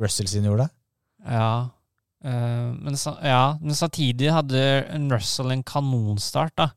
[0.00, 0.68] Russell sin gjorde.
[1.26, 1.68] Ja.
[2.24, 3.58] Eh, men, så ja.
[3.60, 4.62] men samtidig hadde
[5.12, 6.70] Russell en kanonstart, da.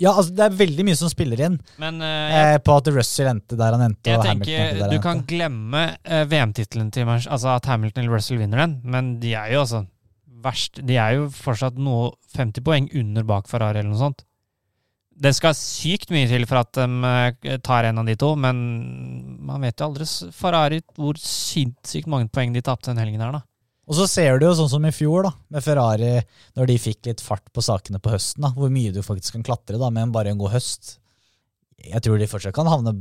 [0.00, 2.88] Ja, altså det er veldig mye som spiller inn Men eh, jeg, eh, på at
[2.90, 4.10] Russell endte der han endte.
[4.10, 5.28] jeg og tenker endte der du han kan endte.
[5.30, 9.62] glemme eh, VM-tittelen til Altså at Hamilton eller Russell vinner den, men de er jo
[9.62, 9.84] altså
[10.44, 14.22] verst De er jo fortsatt noe 50 poeng under bak Ferrari eller noe sånt.
[15.14, 16.86] Det skal sykt mye til for at de
[17.46, 18.58] eh, tar en av de to, men
[19.46, 23.42] man vet jo aldri Ferrari hvor sinnssykt mange poeng de tapte den helgen her, da.
[23.84, 26.14] Og så ser du jo sånn som i fjor, da, med Ferrari,
[26.56, 29.44] når de fikk litt fart på sakene på høsten, da, hvor mye du faktisk kan
[29.44, 30.94] klatre da, med en- bare en god høst.
[31.84, 32.94] Jeg tror de fortsatt kan havne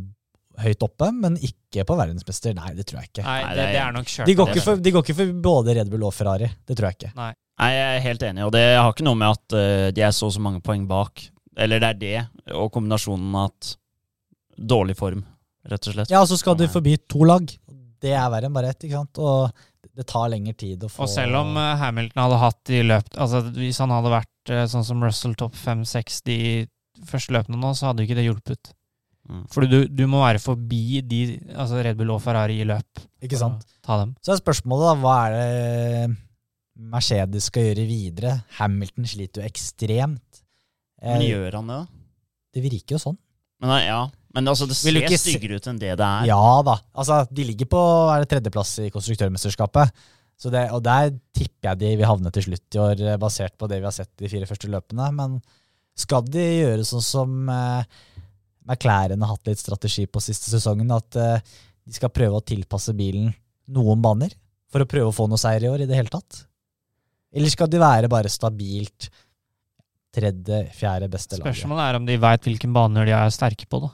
[0.61, 2.53] høyt oppe, men ikke på verdensmester.
[2.57, 3.25] Nei, det tror jeg ikke.
[3.25, 4.27] Nei, Nei, det, det er- nok kjørt.
[4.29, 6.49] De går ikke, for, de går ikke for både Red Bull og Ferrari.
[6.67, 7.13] Det tror jeg ikke.
[7.17, 7.31] Nei,
[7.73, 10.29] jeg er helt enig, og det har ikke noe med at uh, de er så
[10.29, 11.25] og så mange poeng bak.
[11.57, 13.75] Eller det er det, og kombinasjonen med at
[14.57, 15.21] dårlig form,
[15.69, 16.13] rett og slett.
[16.13, 17.45] Ja, og så skal du forbi to lag.
[18.03, 19.21] Det er verre enn bare ett, ikke sant?
[19.21, 22.79] Og det tar lengre tid å få Og selv om eh, Hamilton hadde hatt i
[22.81, 26.37] løpet Altså Hvis han hadde vært eh, sånn som Russell topp 5-6 de
[27.09, 28.71] første løpene nå, så hadde jo ikke det hjulpet.
[29.29, 29.43] Mm.
[29.53, 31.19] Fordi du, du må være forbi de,
[31.55, 33.03] altså Red Bull og Ferrari i løp.
[33.23, 33.63] Ikke sant?
[33.86, 34.15] Ta dem.
[34.23, 36.17] Så er spørsmålet da, hva er det
[36.93, 38.33] Mercedes skal gjøre videre?
[38.57, 40.41] Hamilton sliter jo ekstremt.
[41.03, 42.03] Men Eh, gjør han det, da?
[42.55, 43.17] det virker jo sånn.
[43.63, 44.01] Men, nei, ja.
[44.33, 46.27] Men altså, det ser ikke styggere ut enn det det er.
[46.29, 46.77] Ja da.
[46.95, 47.81] Altså, de ligger på
[48.13, 49.91] er det tredjeplass i konstruktørmesterskapet.
[50.39, 53.55] Så det, og der tipper jeg de vil havne til slutt i år, eh, basert
[53.59, 55.12] på det vi har sett de fire første løpene.
[55.15, 55.38] Men
[55.95, 57.83] skal de gjøre sånn som eh,
[58.69, 62.95] McLaren har hatt litt strategi på siste sesongen, at eh, de skal prøve å tilpasse
[62.95, 63.32] bilen
[63.73, 64.34] noen baner
[64.71, 66.45] for å prøve å få noe seier i år i det hele tatt?
[67.34, 69.10] Eller skal de være bare stabilt
[70.13, 71.58] tredje, fjerde beste laget?
[71.58, 73.91] Spørsmålet er om de veit hvilken baner de er sterke på, da.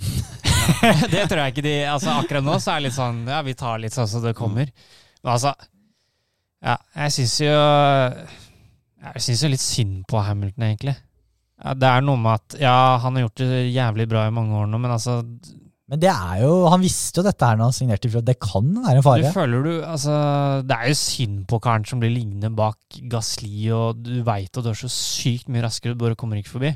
[1.12, 3.52] det tror jeg ikke de Altså Akkurat nå så er det litt sånn Ja, vi
[3.58, 4.70] tar litt sånn som det kommer.
[5.20, 5.50] Men altså
[6.62, 10.94] Ja, jeg syns jo Jeg syns jo litt synd på Hamilton, egentlig.
[11.60, 14.54] Ja, det er noe med at Ja, han har gjort det jævlig bra i mange
[14.56, 15.18] år nå, men altså
[15.90, 18.36] Men det er jo, han visste jo dette her når han signerte i fjor, det
[18.40, 19.32] kan være en Du fare.
[19.34, 20.14] føler du Altså,
[20.64, 22.78] det er jo synd på karen som blir liggende bak
[23.10, 26.54] Gasli, og du veit at du er så sykt mye raskere, du bare kommer ikke
[26.54, 26.70] forbi.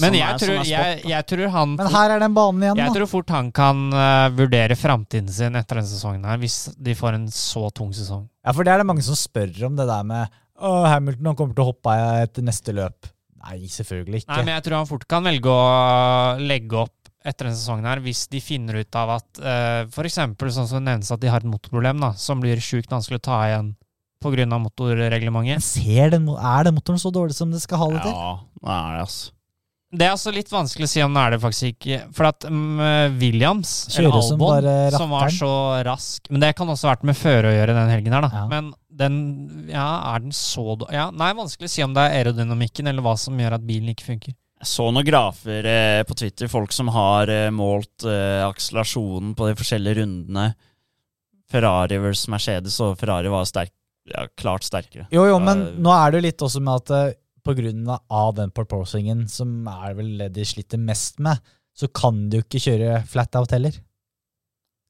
[0.00, 2.34] Men Sånn jeg, er- tror, sånn er jeg, jeg tror han Men her er den
[2.34, 2.94] banen igjen, Jeg da.
[2.96, 7.14] tror fort han kan uh, vurdere framtiden sin etter denne sesongen her, hvis de får
[7.20, 8.24] en så tung sesong.
[8.46, 10.26] Ja, for det er det mange som spør om det der med
[10.58, 13.06] Å, Hamilton han kommer til å hoppe av etter neste løp.
[13.46, 14.32] Nei, selvfølgelig ikke.
[14.32, 18.02] Nei, men jeg tror han fort kan velge å legge opp etter denne sesongen her,
[18.04, 20.18] hvis de finner ut av at uh, f.eks.
[20.18, 23.26] sånn som det nevnes at de har et motorproblem, da, som blir sjukt vanskelig å
[23.28, 23.72] ta igjen
[24.22, 24.46] pga.
[24.46, 25.64] Men motorreglementet.
[25.64, 28.14] ser den, er den motoren så dårlig som det skal ha det til?
[28.14, 28.30] Ja,
[28.62, 29.35] det er det, altså.
[29.94, 31.98] Det er altså litt vanskelig å si om det er det faktisk ikke.
[32.16, 32.80] For at um,
[33.20, 35.52] Williams, eller Kjører som Albon, bare som var så
[35.86, 38.30] rask Men det kan også ha vært med føre å gjøre den helgen her, da.
[38.34, 38.48] Ja.
[38.50, 39.20] Men den
[39.70, 43.06] Ja, er den så dårlig Ja, nei, vanskelig å si om det er aerodynamikken eller
[43.06, 44.34] hva som gjør at bilen ikke funker.
[44.56, 49.50] Jeg så noen grafer eh, på Twitter, folk som har eh, målt eh, akselerasjonen på
[49.50, 50.46] de forskjellige rundene.
[51.52, 53.70] Ferrari versus Mercedes, og Ferrari var sterk,
[54.08, 55.06] ja, klart sterkere.
[55.14, 57.20] Jo, jo, men nå er det jo litt også med at
[58.10, 61.38] av den proposingen, som er vel det de sliter mest med,
[61.76, 63.72] så kan du ikke kjøre flat out heller.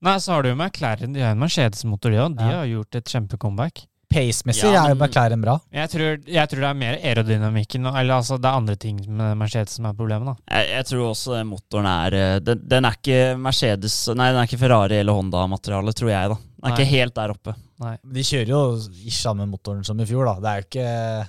[0.04, 1.12] Nei, så har du jo McLaren.
[1.16, 2.36] De har en Mercedes-motor, de òg.
[2.36, 2.58] De Ja.
[2.60, 3.86] har gjort et kjempecomeback.
[4.08, 5.56] Pace-messig Ja, er jo McLaren bra.
[5.72, 9.36] Jeg tror, jeg tror det er mer aerodynamikken Eller altså, det er andre ting med
[9.36, 10.34] Mercedes som er problemet, da.
[10.60, 14.46] Jeg, jeg tror også motoren er eh, den, den er ikke Mercedes Nei, den er
[14.46, 16.36] ikke Ferrari eller Honda-materiale, tror jeg, da.
[16.36, 16.76] Den er Nei.
[16.78, 17.56] ikke helt der oppe.
[17.82, 17.96] Nei.
[18.14, 20.36] De kjører jo ikke samme motoren som i fjor, da.
[20.38, 21.28] Det er jo ikke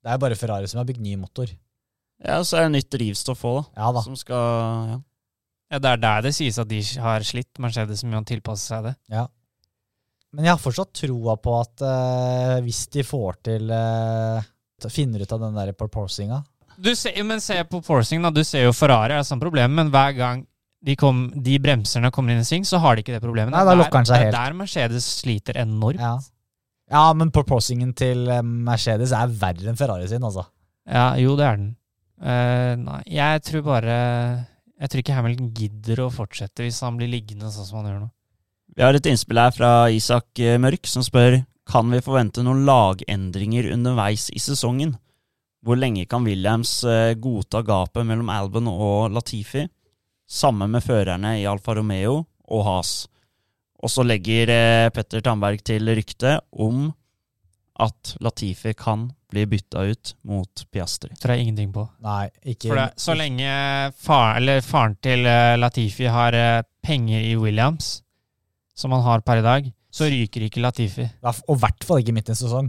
[0.00, 1.50] Det er bare Ferrari som har bygd ny motor.
[2.20, 3.82] Ja, så er det nytt drivstoff òg, da.
[3.82, 4.04] Ja da.
[4.04, 4.44] Som skal
[4.94, 4.98] ja.
[5.70, 8.94] Ja, det er der det sies at de har slitt, Mercedes, må tilpasse seg det.
[9.12, 9.28] Ja.
[10.34, 14.42] Men jeg har fortsatt troa på at uh, hvis de får til uh,
[14.90, 16.38] Finner ut av den der proporsinga
[16.80, 18.30] Du ser, men se på forcing, da.
[18.32, 20.44] Du ser jo Ferrari er sånn problem, men hver gang
[20.80, 23.52] de, kom, de bremserne kommer inn i sving, så har de ikke det problemet.
[23.52, 24.32] Nei, da lukker han seg helt.
[24.32, 26.00] Det er der Mercedes sliter enormt.
[26.00, 26.14] ja.
[26.90, 30.48] Ja, men proposingen til eh, Mercedes er verre enn Ferrari sin, altså.
[30.90, 31.68] Ja, jo, det er den.
[32.20, 33.94] Uh, nei, jeg tror bare
[34.76, 38.00] Jeg tror ikke Hamilton gidder å fortsette hvis han blir liggende sånn som han gjør
[38.02, 38.08] nå.
[38.76, 41.38] Vi har et innspill her fra Isak eh, Mørk, som spør
[41.70, 44.96] Kan vi forvente noen lagendringer underveis i sesongen.
[45.64, 46.80] Hvor lenge kan Williams
[47.20, 49.66] godta gapet mellom Albon og Latifi,
[50.24, 52.94] sammen med førerne i Alfa Romeo og Haas?
[53.80, 56.90] Og så legger eh, Petter Tandberg til ryktet om
[57.80, 61.14] at Latifi kan bli bytta ut mot Piastri.
[61.16, 61.86] Tror jeg ingenting på.
[62.04, 63.48] Nei, ikke For det, så lenge
[63.96, 68.02] far, eller faren til eh, Latifi har eh, penger i Williams,
[68.76, 71.06] som han har per i dag, så ryker ikke Latifi.
[71.24, 72.68] Og i hvert fall ikke midt i en sesong.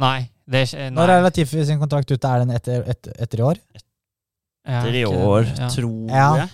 [0.00, 0.28] Nei.
[0.50, 0.94] Det, er- nei.
[0.96, 2.26] Når er Latifi sin kontrakt ute?
[2.30, 3.58] Er den etter, etter, etter i år?
[4.70, 5.68] Etter i år, ja.
[5.72, 6.30] tror Ja.
[6.44, 6.48] jeg.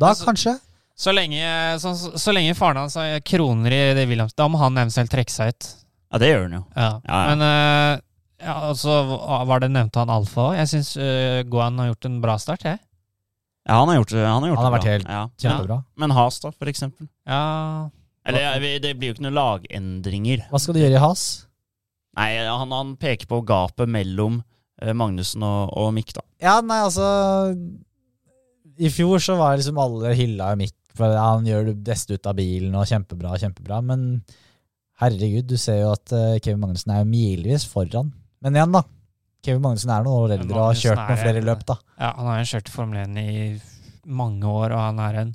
[0.00, 0.56] Da Altså- kanskje.
[1.00, 1.40] Så lenge,
[1.80, 5.32] så, så, lenge faren hans har kroner i det Williams, da må han eventuelt trekke
[5.32, 5.68] seg ut.
[6.10, 6.62] Ja, det gjør han jo.
[6.74, 6.88] Ja.
[7.06, 7.20] Ja, ja.
[7.30, 8.02] Men uh,
[8.40, 10.58] ja, altså, så var det nevnte han Alfa òg?
[10.58, 12.80] Jeg syns uh, Gohan har gjort en bra start, jeg.
[13.68, 14.92] Ja, han har gjort det, han har gjort Han har det vært bra.
[14.96, 15.22] helt ja.
[15.44, 15.78] Kjempebra.
[16.02, 17.08] Men Has, da, for eksempel.
[17.28, 17.44] Ja,
[18.28, 20.44] Eller ja, det blir jo ikke noen lagendringer.
[20.50, 21.24] Hva skal du gjøre i Has?
[22.18, 24.40] Nei, han, han peker på gapet mellom
[24.82, 26.24] eh, Magnussen og, og Mick, da.
[26.42, 27.06] Ja, nei, altså
[28.80, 32.30] I fjor så var liksom alle hylla Mick for ja, han gjør det beste ut
[32.30, 33.80] av bilen og kjempebra, kjempebra.
[33.86, 34.06] Men
[35.02, 38.10] herregud, du ser jo at uh, Kevin Magnussen er jo milevis foran.
[38.44, 38.84] Men igjen, da.
[39.44, 41.78] Kevin Magnussen er noen år eldre og har kjørt noen flere løp, da.
[41.96, 43.44] Ja, han har jo kjørt Formel 1 i
[44.10, 45.32] mange år, og han er en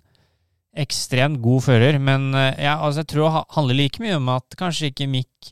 [0.86, 1.98] ekstremt god fører.
[2.02, 5.52] Men eh, ja, altså, jeg tror det handler like mye om at kanskje ikke Mick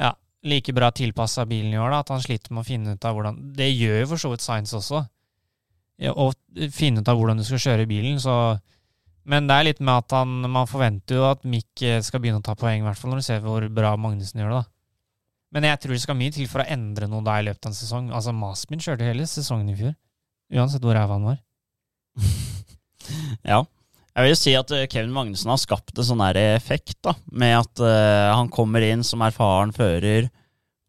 [0.00, 0.14] ja,
[0.46, 1.92] like bra tilpassa bilen i år.
[1.92, 4.32] da, At han sliter med å finne ut av hvordan Det gjør jo for så
[4.32, 5.04] vidt Science også.
[6.08, 6.30] Å
[6.72, 8.20] finne ut av hvordan du skal kjøre bilen.
[8.20, 8.56] så
[9.30, 12.40] men det er litt med at han, man forventer jo at Mick eh, skal begynne
[12.40, 14.62] å ta poeng, i hvert fall når du ser hvor bra Magnussen gjør det.
[14.62, 14.70] da.
[15.54, 17.72] Men jeg tror det skal mye til for å endre noe da i løpet av
[17.72, 18.08] en sesong.
[18.14, 19.92] Altså, Masmin kjørte hele sesongen i fjor.
[20.54, 21.42] Uansett hvor ræva han var.
[23.46, 23.64] Ja.
[24.10, 27.14] Jeg vil jo si at eh, Kevin Magnussen har skapt en sånn der effekt, da,
[27.32, 30.28] med at uh, han kommer inn som erfaren fører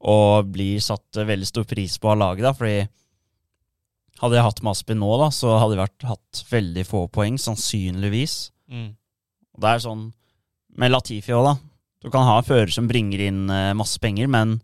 [0.01, 2.83] og blir satt veldig stor pris på av laget, da, fordi
[4.21, 8.35] hadde jeg hatt Maspi nå, da, så hadde jeg vært, hatt veldig få poeng, sannsynligvis.
[9.55, 10.07] Og det er sånn
[10.79, 11.55] med Latifi òg, da.
[12.01, 14.55] Du kan ha en fører som bringer inn eh, masse penger, men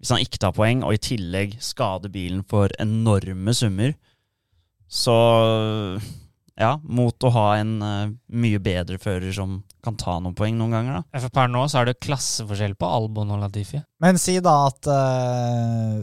[0.00, 3.92] hvis han ikke tar poeng, og i tillegg skader bilen for enorme summer,
[4.90, 5.14] så
[6.60, 10.74] ja, mot å ha en eh, mye bedre fører som kan ta noen poeng noen
[10.74, 11.20] ganger, da.
[11.22, 13.80] For per nå så er det klasseforskjell på Albon og Latifi.
[14.02, 16.02] Men si da at eh,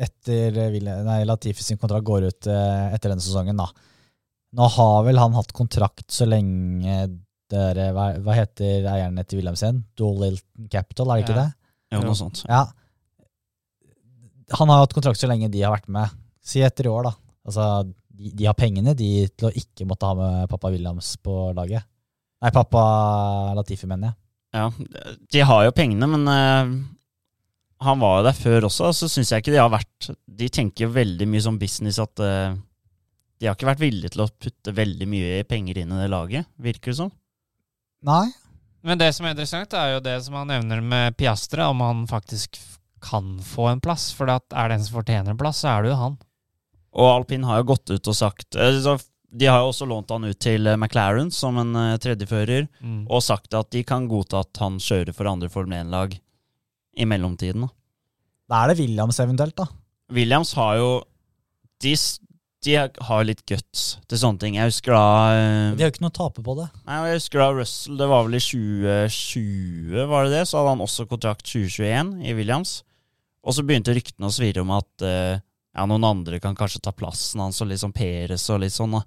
[0.00, 0.56] etter
[1.04, 3.66] nei, Latifi sin kontrakt går ut eh, etter denne sesongen, da.
[4.56, 7.04] Nå har vel han hatt kontrakt så lenge
[7.50, 9.80] dere Hva, hva heter eierne til Wilhelmsen?
[9.98, 11.44] Dolilton Capital, er det ikke Ja.
[11.44, 11.54] det?
[11.90, 12.44] Jo, noe sånt.
[12.46, 12.64] Ja.
[14.58, 16.10] Han har hatt kontrakt så lenge de har vært med.
[16.42, 17.12] Si etter i år, da.
[17.46, 17.66] Altså,
[18.14, 21.86] de, de har pengene de til å ikke måtte ha med pappa Williams på laget.
[22.42, 22.82] Nei, pappa
[23.58, 24.16] Latifi, mener jeg.
[24.56, 24.64] Ja,
[25.30, 26.72] de har jo pengene, men eh,
[27.80, 30.84] han var jo der før også, så syns jeg ikke de har vært De tenker
[30.84, 32.52] jo veldig mye som business at uh,
[33.40, 36.48] de har ikke vært villige til å putte veldig mye penger inn i det laget,
[36.60, 37.12] virker det som.
[38.04, 38.26] Nei.
[38.84, 42.02] Men det som er interessant, er jo det som han nevner med Piastre, om han
[42.08, 42.58] faktisk
[43.04, 44.10] kan få en plass.
[44.16, 46.20] For at er det en som fortjener en plass, så er det jo han.
[47.00, 48.80] Og Alpin har jo gått ut og sagt eh,
[49.30, 53.24] De har jo også lånt han ut til eh, McLaren som en tredjefører, tredjefører, og
[53.24, 56.18] sagt at de kan godta at han kjører for andre Formel 1-lag
[56.96, 57.66] i mellomtiden.
[57.66, 57.70] Da.
[58.50, 59.68] Da er det Williams eventuelt, da.
[60.10, 60.88] Williams har jo
[61.80, 61.94] de,
[62.66, 64.56] de har litt guts til sånne ting.
[64.58, 65.04] Jeg husker da
[65.36, 66.66] eh, De har jo ikke noe å tape på det.
[66.88, 70.42] Nei, jeg husker da Russell, det var vel i 2020, var det det?
[70.50, 72.80] Så hadde han også kontrakt 2021 i Williams.
[73.46, 76.92] Og så begynte ryktene å svirre om at eh, ja, noen andre kan kanskje ta
[76.92, 78.98] plassen hans, og litt sånn Peres og litt sånn.
[78.98, 79.04] da.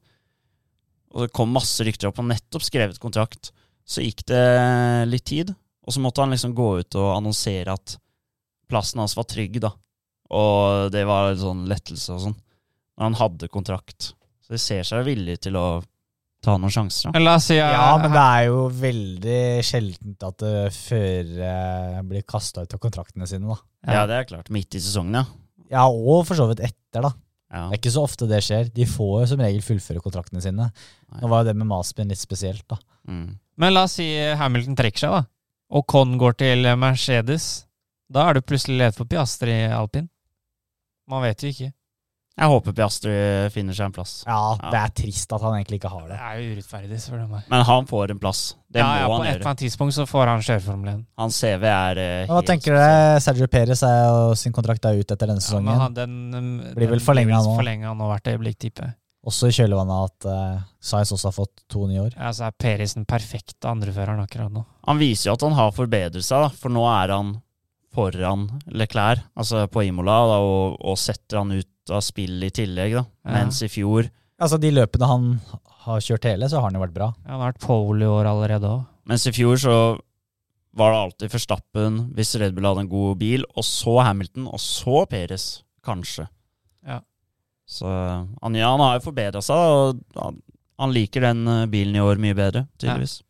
[1.14, 2.18] Og det kom masse rykter opp.
[2.22, 3.52] Han nettopp skrevet kontrakt.
[3.86, 4.44] Så gikk det
[5.12, 5.52] litt tid,
[5.84, 7.98] og så måtte han liksom gå ut og annonsere at
[8.72, 9.74] plassen hans var trygg, da.
[10.34, 12.38] Og det var en sånn lettelse og sånn.
[12.98, 14.14] Når han hadde kontrakt.
[14.44, 15.68] Så de ser seg villige til å
[16.44, 17.22] ta noen sjanser, da.
[17.24, 22.66] La oss si Ja, men det er jo veldig sjeldent at uh, førere blir kasta
[22.66, 23.60] ut av kontraktene sine, da.
[23.88, 24.52] Ja, det er klart.
[24.54, 25.26] Midt i sesongen, ja.
[25.74, 27.14] Ja, og for så vidt etter, da.
[27.54, 27.68] ja.
[27.70, 28.68] Det er ikke så ofte det skjer.
[28.76, 30.68] De får jo som regel fullføre kontraktene sine.
[31.20, 32.80] Nå var jo det med Maspin litt spesielt, da.
[33.10, 33.38] Mm.
[33.60, 34.08] Men la oss si
[34.40, 35.24] Hamilton trekker seg, da.
[35.74, 37.66] Og Con går til Mercedes.
[38.14, 40.10] Da er du plutselig leder for Piastri i alpin.
[41.10, 41.72] Man vet jo ikke.
[42.34, 43.12] Jeg håper Piastri
[43.54, 44.14] finner seg en plass.
[44.26, 44.70] Ja, Ja.
[44.74, 46.20] det er trist at han egentlig ikke har Det det.
[46.20, 47.44] er jo urettferdig, spør du meg.
[47.50, 48.56] Men han får en plass.
[48.74, 51.06] Det ja, ja, må på et eller annet tidspunkt så får han kjøre Formel 1.
[51.18, 53.20] Hans CV er uh, Hva helt tenker du?
[53.22, 57.00] Sergio Perez er sin kontrakt er ut etter denne Ja, men han, den, Blir vel
[57.06, 57.54] forlenga nå.
[57.56, 58.96] forlenget nå hvert øyeblikk, tipper jeg.
[59.24, 62.16] Også i kjølvannet at uh, Sainz også har fått to nye år.
[62.18, 64.66] Ja, så er Peris den perfekte andreføreren akkurat nå.
[64.90, 67.38] Han viser jo at han har forbedret seg, da, for nå er han
[67.94, 72.98] foran Leclerc, altså på Imola, da, og, og setter han ut av spill i tillegg.
[72.98, 73.06] da.
[73.24, 73.38] Ja.
[73.38, 74.10] Mens i fjor
[74.44, 75.28] Altså, de løpene han
[75.86, 77.12] har kjørt hele, så har han jo vært bra.
[77.22, 78.82] Ja, han har vært pole i år allerede òg.
[79.08, 79.76] Mens i fjor så
[80.74, 84.60] var det alltid Forstappen hvis Red Bull hadde en god bil, og så Hamilton, og
[84.60, 85.46] så Peres,
[85.86, 86.26] kanskje.
[86.88, 87.00] Ja.
[87.74, 90.42] Så han, ja, han har jo forbedra seg, og han,
[90.82, 93.22] han liker den eh, bilen i år mye bedre, tydeligvis.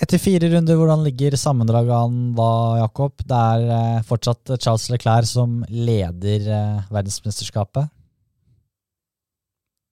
[0.00, 3.16] Etter fire runder, hvordan ligger sammendraget an da, Jakob?
[3.26, 7.90] Det er eh, fortsatt Charles Leclerc som leder eh, verdensmesterskapet.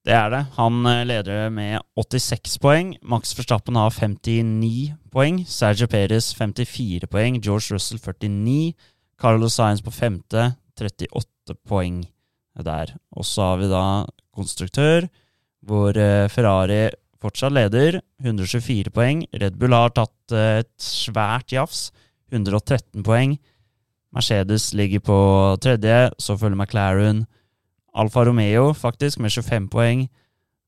[0.07, 0.43] Det er det.
[0.55, 2.93] Han eh, leder med 86 poeng.
[3.03, 5.43] Max Verstappen har 59 poeng.
[5.45, 7.41] Sergio Perez 54 poeng.
[7.43, 8.73] George Russell 49.
[9.19, 12.05] Carlos Sainz på femte, 38 poeng
[12.57, 12.95] der.
[13.15, 13.83] Og så har vi da
[14.35, 15.07] konstruktør,
[15.65, 16.89] hvor eh, Ferrari
[17.19, 19.25] fortsatt leder, 124 poeng.
[19.35, 21.89] Red Bull har tatt eh, et svært jafs,
[22.31, 23.37] 113 poeng.
[24.15, 25.19] Mercedes ligger på
[25.61, 27.25] tredje, så følger McLaren.
[27.93, 30.07] Alfa Romeo faktisk med 25 poeng.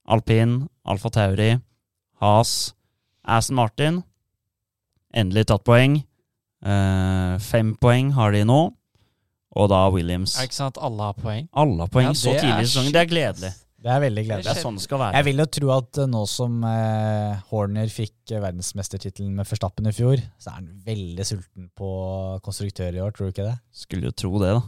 [0.07, 1.57] Alpin, Alfa Tauri,
[2.21, 2.73] Has,
[3.23, 4.01] Aston Martin.
[5.13, 6.01] Endelig tatt poeng.
[6.61, 8.61] Eh, fem poeng har de nå.
[9.59, 10.37] Og da Williams.
[10.39, 11.47] Er det ikke at alle har poeng?
[11.59, 12.93] Alle har poeng Ja, så tidlig i sesongen.
[12.95, 13.51] Det er gledelig.
[13.81, 14.51] Det er veldig Det gledelig.
[14.53, 15.15] er sånn det skal være.
[15.17, 19.89] Jeg vil jo tro at eh, nå som eh, Horner fikk eh, verdensmestertittelen med Forstappen
[19.89, 21.89] i fjor, så er han veldig sulten på
[22.45, 23.55] konstruktør i år, tror du ikke det?
[23.73, 24.61] Skulle jo tro det, da.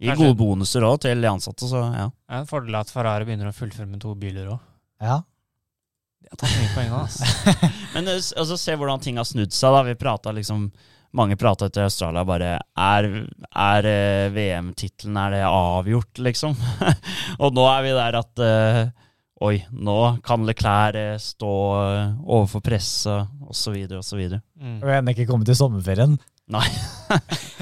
[0.00, 2.06] Gir gode bonuser òg til de ansatte, så ja.
[2.08, 4.62] Det er en fordel at Ferrari begynner å fullføre med to biler òg.
[5.04, 5.18] Ja.
[6.24, 7.52] De har tatt mye poeng nå, altså.
[7.94, 9.76] Men eh, altså, se hvordan ting har snudd seg.
[9.76, 10.70] da Vi prata liksom
[11.16, 13.08] Mange prata etter Australia bare Er,
[13.50, 16.54] er eh, VM-tittelen Er det avgjort, liksom?
[17.42, 18.82] og nå er vi der at uh,
[19.40, 21.50] Oi, nå kan Leclerc eh, stå
[22.28, 24.20] overfor presset, osv., osv.
[24.60, 24.74] Mm.
[24.82, 26.18] Og ennå ikke kommet til sommerferien.
[26.52, 26.66] Nei,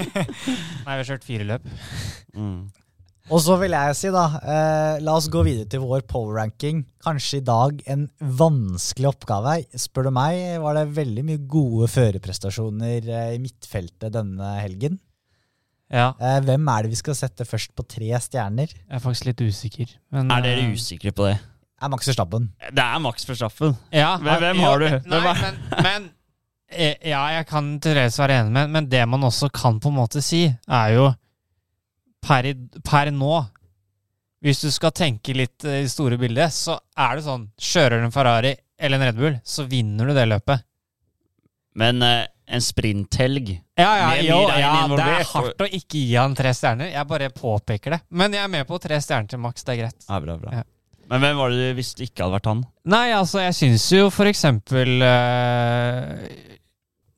[0.02, 1.70] vi har kjørt fire løp.
[2.38, 2.68] Mm.
[3.28, 6.78] Og så vil jeg si, da, eh, la oss gå videre til vår power-ranking.
[7.04, 9.58] Kanskje i dag en vanskelig oppgave.
[9.76, 14.96] Spør du meg, var det veldig mye gode førerprestasjoner eh, i midtfeltet denne helgen.
[15.92, 18.68] Ja, Eh, hvem er det vi skal sette først på tre stjerner?
[18.72, 19.92] jeg er faktisk litt usikker.
[20.12, 21.38] Men, Er dere eh, usikre på det?
[21.82, 22.48] Er Max Verstappen.
[22.72, 23.76] Det er Max Verstappen.
[23.92, 24.88] Ja, Hvem- hvem har du?
[25.06, 26.10] Nei, men, men
[26.72, 29.88] eh, Ja, jeg kan til dels være enig med men det man også kan på
[29.92, 31.10] en måte si, er jo
[32.24, 32.48] per,
[32.84, 33.34] per nå
[34.44, 38.08] Hvis du skal tenke litt eh, i store bildet, så er det sånn Kjører du
[38.08, 40.62] en Ferrari eller en Red Bull, så vinner du det løpet.
[41.78, 46.36] Men eh, en sprinthelg Ja, ja, jo, ja det er hardt å ikke gi han
[46.38, 46.92] tre stjerner.
[46.94, 48.00] Jeg bare påpeker det.
[48.08, 50.06] Men jeg er med på tre stjerner til Max, det er greit.
[50.06, 50.60] Ja, bra, bra.
[50.60, 50.64] Ja.
[51.08, 52.62] Men hvem var det du det ikke hadde vært han?
[52.92, 56.24] Nei, altså, jeg syns jo for eksempel uh,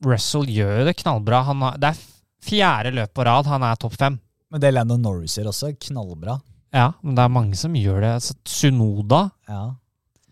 [0.07, 1.41] Russell gjør jo det knallbra.
[1.49, 2.03] Han har, det er
[2.41, 4.19] fjerde løp på rad han er topp fem.
[4.51, 6.39] Men det Lando Norris gjør også, knallbra.
[6.75, 8.09] Ja, men det er mange som gjør det.
[8.17, 9.61] Altså, Sunoda Ja.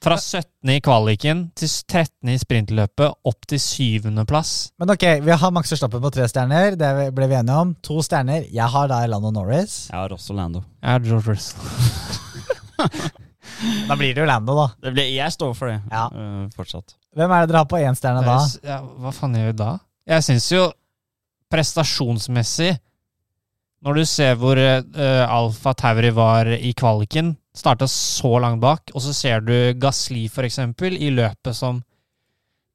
[0.01, 0.69] fra 17.
[0.71, 2.29] i kvaliken til 13.
[2.31, 4.71] i sprintløpet, opp til syvendeplass.
[4.79, 6.75] Men ok, vi har Max Verstappen på tre stjerner.
[6.79, 7.73] Det ble vi enige om.
[7.83, 8.45] To stjerner.
[8.51, 9.87] Jeg har da Lando Norris.
[9.89, 10.63] Jeg har også Lando.
[10.83, 11.59] Jeg har George Russell.
[13.89, 14.67] Da blir det jo Lando, da.
[14.79, 16.05] Det ble, jeg står for det Ja.
[16.13, 16.93] uh, fortsatt.
[17.17, 18.37] Hvem er det dere har på én stjerne da?
[18.63, 19.71] Ja, hva faen gjør vi da?
[20.07, 20.61] Jeg syns jo
[21.51, 22.77] prestasjonsmessig
[23.85, 29.03] Når du ser hvor uh, Alfa Tauri var i kvaliken, starta så langt bak, og
[29.03, 31.79] så ser du Gasli for eksempel i løpet som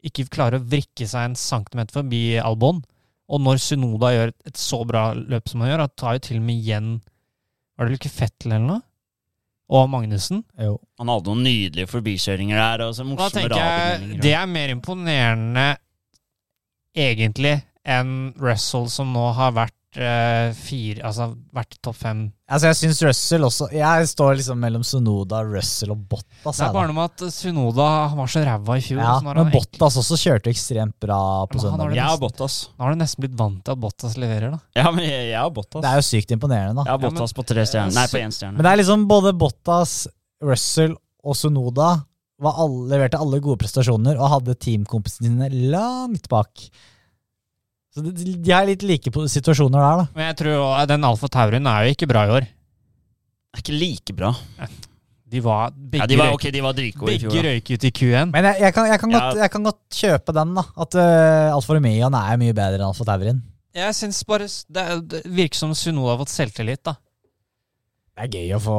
[0.04, 2.82] ikke klarer å vrikke seg en centimeter forbi Albon.
[3.32, 6.40] Og når Sunoda gjør et så bra løp som han gjør, han tar jo til
[6.40, 6.90] og med igjen
[7.74, 8.82] Var det vel ikke Fettel eller noe?
[9.74, 10.42] Og Magnussen.
[10.60, 10.76] Jo.
[11.00, 12.84] Han hadde noen nydelige forbikjøringer der.
[12.84, 15.64] Og så Da morsomme tenker jeg det er mer imponerende
[16.94, 22.20] egentlig enn Russell, som nå har vært eh, fire Altså vært topp fem.
[22.50, 26.58] Altså, jeg syns Russell også Jeg står liksom mellom Sunoda, Russell og Bottas.
[26.58, 27.88] Det er bare noe med at Sunoda
[28.18, 29.00] var så ræva i fjor.
[29.00, 31.20] Ja, så men Bottas også kjørte ekstremt bra
[31.50, 31.94] på søndag.
[31.96, 32.58] Jeg har Bottas.
[32.78, 34.60] Nå har du nesten blitt vant til at Bottas leverer, da.
[34.80, 35.80] Ja, men jeg, jeg har Bottas.
[35.84, 36.88] Det er jo sykt imponerende, da.
[36.88, 37.94] Jeg har Ja, men- Bottas på tre stjerner.
[37.94, 38.56] Nei, på én stjerne.
[38.58, 39.94] Men det er liksom både Bottas,
[40.44, 41.92] Russell og Sunoda
[42.44, 46.50] var alle, leverte alle gode prestasjoner og hadde teamkompisene sine langt bak.
[47.94, 50.06] Så de, de er litt like på situasjoner der, da.
[50.16, 52.48] Men jeg tror jo den Alfa Taurien er jo ikke bra i år.
[52.48, 54.32] Det er ikke like bra.
[55.34, 57.30] De var Ja, de var, okay, de var dritgode i fjor.
[57.30, 58.32] Begge røyk ut i Q1.
[58.34, 59.20] Men jeg, jeg, kan, jeg, kan, Ja.
[59.22, 60.64] godt, jeg kan godt kjøpe den, da.
[60.84, 63.40] At uh, Alfa Romeoen er mye bedre enn Alfa Taurien.
[63.74, 66.96] Jeg syns bare det, det virker som Sunoda har fått selvtillit, da.
[68.14, 68.74] Det er gøy å få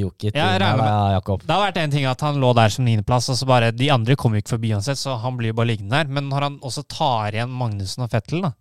[0.00, 1.42] Jokic Ja, inn med- Jakob.
[1.44, 3.90] Det har vært en ting at han lå der som niendeplass, og så bare de
[3.92, 6.08] andre kom jo ikke forbi uansett, så han blir bare liggende der.
[6.08, 8.52] Men når han også tar igjen Magnussen og Fettel, da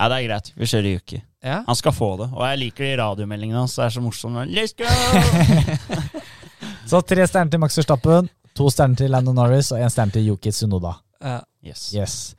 [0.00, 0.50] Ja, det er greit.
[0.56, 1.22] Vi kjører Yuki.
[1.42, 1.62] ja.
[1.66, 2.26] Han skal få det.
[2.34, 3.76] Og jeg liker de radiomeldingene hans.
[3.76, 4.50] Det er så morsomt.
[4.50, 4.84] Let's go!
[6.86, 10.28] Så tre stjerner til Max Verstappen, to stjerner til Landon Norris og én stjerne til
[10.28, 10.92] Yuki Sunoda.
[11.20, 11.88] Uh, Yes.
[11.94, 12.34] Yes.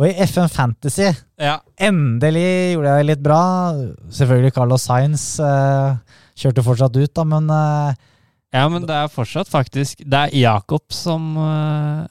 [0.00, 1.58] Og i FN Fantasy, ja.
[1.76, 3.40] endelig gjorde jeg det litt bra.
[4.16, 5.98] Selvfølgelig Carlos Sainz eh,
[6.40, 8.00] kjørte fortsatt ut, da, men eh,
[8.56, 12.06] Ja, men det er fortsatt faktisk Det er Jakob som eh,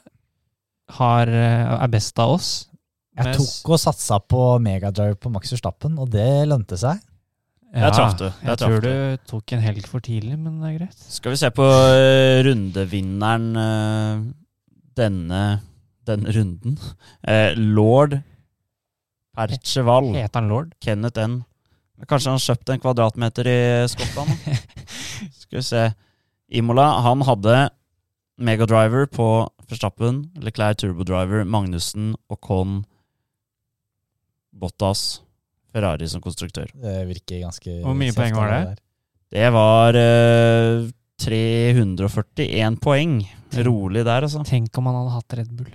[1.00, 2.52] har, eh, er best av oss.
[3.18, 7.02] jeg Mens- tok og satsa på megadrive på Max Verstappen, og det lønte seg.
[7.72, 8.26] Der traff du.
[8.28, 8.88] Jeg, Jeg tror du.
[8.92, 11.04] du tok en helg for tidlig, men det er greit.
[11.08, 14.24] Skal vi se på eh, rundevinneren eh,
[15.00, 15.44] denne,
[16.08, 16.78] denne runden.
[17.24, 18.20] Eh, Lord
[19.36, 20.12] Percheval.
[20.16, 20.74] Heter han lord?
[20.84, 21.42] Kenneth N.
[22.10, 23.60] Kanskje han kjøpte en kvadratmeter i
[23.92, 24.32] Skottland?
[25.44, 25.84] Skal vi se.
[26.52, 27.58] Imola, han hadde
[28.42, 29.28] Megadriver på
[29.70, 32.82] Verstappen, Leclerc Turbodriver, Magnussen, og Con
[34.52, 35.22] Bottas,
[35.72, 36.72] Ferrari som konstruktør.
[36.74, 38.82] Det virker ganske Hvor mye poeng var det?
[39.32, 40.90] Det var uh,
[41.22, 43.22] 341 poeng.
[43.64, 44.44] Rolig der, altså.
[44.48, 45.72] Tenk om han hadde hatt Red Bull.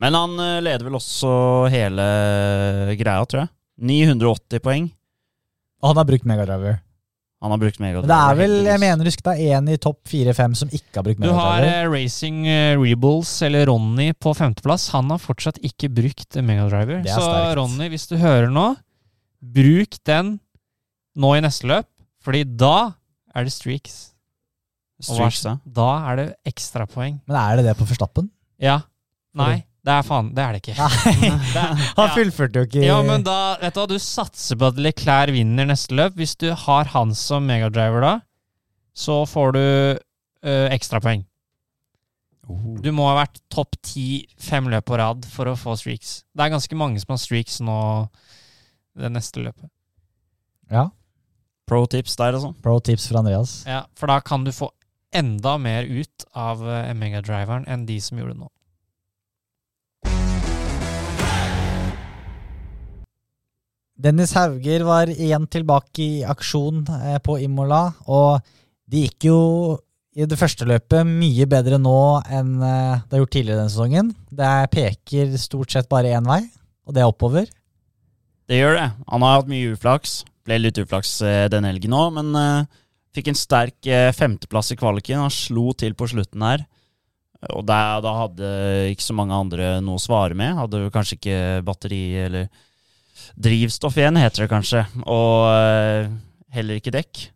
[0.00, 1.30] Men han eh, leder vel også
[1.72, 2.04] hele
[3.00, 3.50] greia, tror jeg.
[3.90, 4.86] 980 poeng.
[5.80, 6.78] Og han har brukt megadriver.
[7.40, 8.08] Han har brukt megadriver.
[8.10, 11.06] det er vel, jeg mener, husk det er én i topp fire-fem som ikke har
[11.06, 11.32] brukt megadriver.
[11.32, 14.90] Du har eh, Racing eh, Rebels, eller Ronny, på femteplass.
[14.92, 17.00] Han har fortsatt ikke brukt Megadriver.
[17.04, 17.54] Det er Så sterkt.
[17.62, 18.66] Ronny, hvis du hører nå,
[19.40, 20.34] bruk den
[21.20, 21.88] nå i neste løp,
[22.20, 22.74] fordi da
[23.32, 23.96] er det streaks.
[25.00, 25.54] Og hva- Streaks, ja.
[25.80, 27.22] Da er det ekstrapoeng.
[27.24, 28.28] Men er det det på Forstappen?
[28.60, 28.82] Ja.
[29.32, 30.74] Nei, det er faen Det er det ikke.
[30.78, 32.12] Nei, Det er, han ja.
[32.14, 35.66] fullførte jo ikke Ja, men da, vet du hva, du satser på at Leclerc vinner
[35.68, 36.14] neste løp.
[36.20, 38.14] Hvis du har han som megadriver da,
[38.96, 41.26] så får du uh, ekstrapoeng.
[42.50, 42.70] Oh.
[42.82, 46.22] Du må ha vært topp ti fem løp på rad for å få streaks.
[46.34, 47.80] Det er ganske mange som har streaks nå
[49.00, 49.70] det neste løpet.
[50.70, 50.88] Ja,
[51.70, 52.50] Pro tips der, altså.
[52.62, 53.60] pro tips fra Andreas.
[53.62, 54.72] Ja, For da kan du få
[55.14, 58.50] enda mer ut av uh, megadriveren enn de som gjorde det nå.
[64.00, 68.40] Dennis Hauger var igjen tilbake i aksjon eh, på Imola, og
[68.90, 69.40] det gikk jo
[70.16, 72.00] i det første løpet mye bedre nå
[72.32, 74.12] enn eh, det har gjort tidligere denne sesongen.
[74.32, 76.42] Det peker stort sett bare én vei,
[76.88, 77.50] og det er oppover.
[78.50, 78.88] Det gjør det.
[79.12, 80.14] Han har hatt mye uflaks.
[80.48, 82.80] Ble litt uflaks eh, den helgen òg, men eh,
[83.14, 85.26] fikk en sterk eh, femteplass i kvaliken.
[85.26, 86.64] Han slo til på slutten her.
[87.54, 88.48] Og da, da hadde
[88.90, 90.56] ikke så mange andre noe å svare med.
[90.58, 91.38] Hadde kanskje ikke
[91.68, 92.50] batteri eller
[93.36, 94.86] drivstoff igjen, heter det kanskje.
[95.04, 96.10] Og eh,
[96.56, 97.26] heller ikke dekk.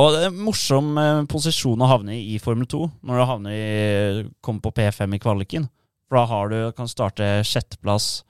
[0.00, 3.26] Og det er en morsom eh, posisjon å havne i i Formel 2, når du
[3.32, 5.66] havner i, kommer på P5 i kvaliken.
[6.08, 8.22] For da har du, kan starte sjetteplass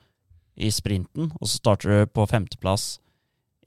[0.61, 2.99] i sprinten, og så starter du på femteplass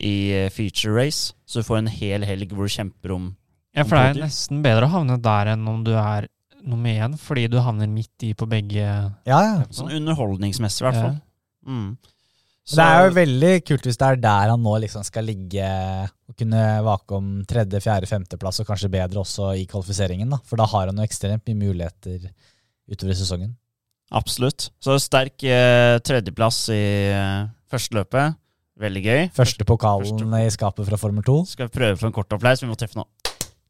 [0.03, 1.33] i eh, feature race.
[1.45, 3.31] Så du får en hel helg hvor du kjemper om
[3.73, 6.27] Ja, for det er nesten bedre å havne der enn om du er
[6.63, 9.55] nummer én, fordi du havner midt i på begge Ja, ja.
[9.73, 11.15] Sånn underholdningsmessig, i hvert fall.
[11.67, 11.89] Mm.
[12.65, 15.65] Så- Det er jo veldig kult hvis det er der han nå liksom skal ligge
[16.29, 20.29] og kunne vake om tredje, fjerde, femteplass, og kanskje bedre også i kvalifiseringen.
[20.29, 20.37] da.
[20.45, 22.29] For da har han jo ekstremt mye muligheter
[22.89, 23.55] utover i sesongen.
[24.13, 24.69] Absolutt.
[24.81, 26.79] Så sterk eh, tredjeplass i
[27.11, 28.35] eh, første løpet.
[28.79, 29.21] Veldig gøy.
[29.35, 31.45] Første pokalen Første- i skapet fra Formel 2.
[31.47, 32.61] Skal vi prøve for en kort applaus?
[32.61, 33.05] Vi må treffe nå.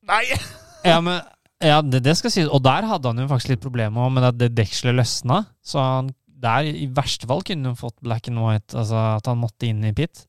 [0.08, 0.26] Nei!
[0.84, 1.22] Ja, men
[1.64, 2.50] ja, det, det skal sies.
[2.52, 5.46] Og der hadde han jo faktisk litt problemer med at det dekselet løsna.
[5.64, 6.10] Så han
[6.44, 9.84] der i verste fall kunne han fått black and white, altså at han måtte inn
[9.88, 10.26] i pit.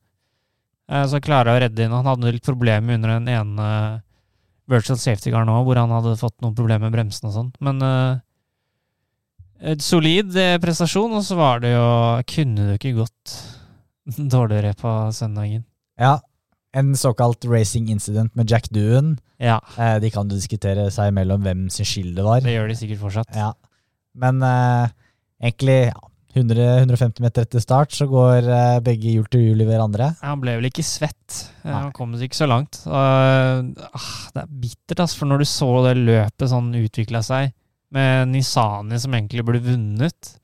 [0.91, 1.95] Eh, så klarer jeg å redde inn.
[1.95, 3.67] Han hadde litt problemer under den ene
[4.71, 7.51] virtual safety car nå, hvor han hadde fått noen problemer med bremsen og sånn.
[7.65, 8.21] Men eh,
[9.73, 11.85] et solid eh, prestasjon, og så var det jo
[12.27, 13.35] Kunne det ikke gått
[14.35, 15.63] dårligere på søndagen?
[16.01, 16.17] Ja,
[16.75, 19.15] en såkalt racing incident med Jack Doohan.
[19.39, 22.41] Ja, Eh, de kan jo diskutere seg imellom hvem sin skyld det var.
[22.43, 23.31] det gjør de sikkert fortsatt.
[23.35, 23.53] Ja.
[24.15, 24.91] Men eh,
[25.45, 30.11] egentlig ja, 100-150 meter etter start så går eh, begge hjul til hjul i hverandre.
[30.19, 31.45] Han ble vel ikke svett.
[31.63, 31.75] Eh, Nei.
[31.77, 32.81] Han kom ikke så langt.
[32.89, 37.53] Og, ah, det er bittert, ass, for når du så det løpet sånn utvikla seg,
[37.95, 40.35] med Nisani som egentlig burde vunnet,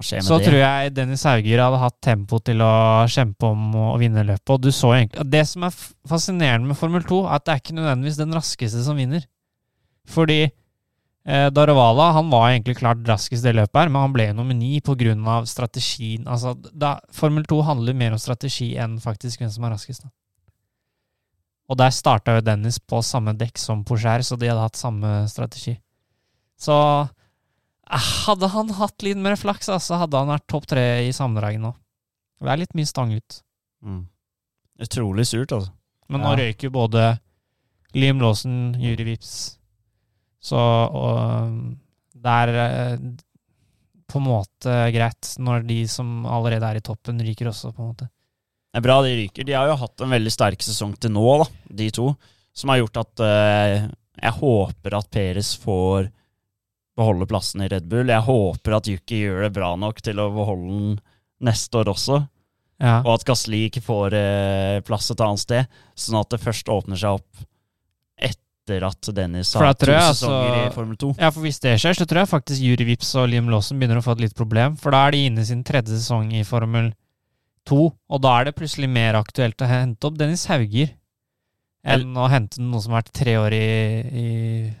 [0.00, 0.46] så det?
[0.46, 2.72] tror jeg Dennis Hauger hadde hatt tempo til å
[3.10, 4.52] kjempe om å vinne løpet.
[4.54, 5.74] Og du så egentlig Det som er
[6.08, 9.26] fascinerende med Formel 2, er at det er ikke nødvendigvis den raskeste som vinner.
[10.08, 10.46] Fordi
[11.30, 14.56] eh, Darovala han var egentlig klart raskest i det løpet, her, men han ble nummer
[14.56, 15.36] ni pga.
[15.46, 16.26] strategien.
[16.26, 20.02] Altså, da, Formel 2 handler mer om strategi enn faktisk hvem som er raskest.
[20.04, 20.10] Da.
[21.70, 25.28] Og der starta jo Dennis på samme dekk som Porsche, så de hadde hatt samme
[25.30, 25.76] strategi.
[26.58, 26.74] Så
[27.06, 31.62] eh, hadde han hatt litt mer flaks, så hadde han vært topp tre i sammendraget
[31.62, 31.74] nå.
[32.40, 33.42] Det er litt mye stang ut.
[33.84, 34.02] Mm.
[34.80, 35.70] Utrolig surt, altså.
[36.08, 36.36] Men nå Ja.
[36.42, 37.20] røyker både
[37.94, 39.59] Liam Lawson, Juri Vips
[40.40, 40.60] Så
[42.20, 42.94] det er eh,
[44.10, 47.92] på en måte greit når de som allerede er i toppen, ryker også, på en
[47.92, 48.08] måte.
[48.70, 49.46] Det er bra de ryker.
[49.46, 51.48] De har jo hatt en veldig sterk sesong til nå, da,
[51.82, 52.12] de to.
[52.56, 53.86] Som har gjort at eh,
[54.20, 56.10] jeg håper at Peres får
[56.98, 58.10] beholde plassen i Red Bull.
[58.10, 60.98] Jeg håper at Yuki gjør det bra nok til å beholde den
[61.46, 62.20] neste år også.
[62.80, 63.00] Ja.
[63.04, 65.80] Og at Gasli ikke får eh, plass et annet sted.
[65.98, 67.46] Sånn at det først åpner seg opp
[68.70, 71.14] etter at Dennis har to jeg altså- sesonger i Formel 2.
[71.18, 73.98] ja, for hvis det skjer, så tror jeg faktisk Juri Vips og Liam Lawson begynner
[73.98, 74.76] å få et litt problem.
[74.76, 76.92] For da er de inne i sin tredje sesong i Formel
[77.66, 80.90] 2, og da er det plutselig mer aktuelt å hente opp Dennis Hauger
[81.84, 83.66] enn å hente noen som har vært tre år i,
[84.12, 84.74] i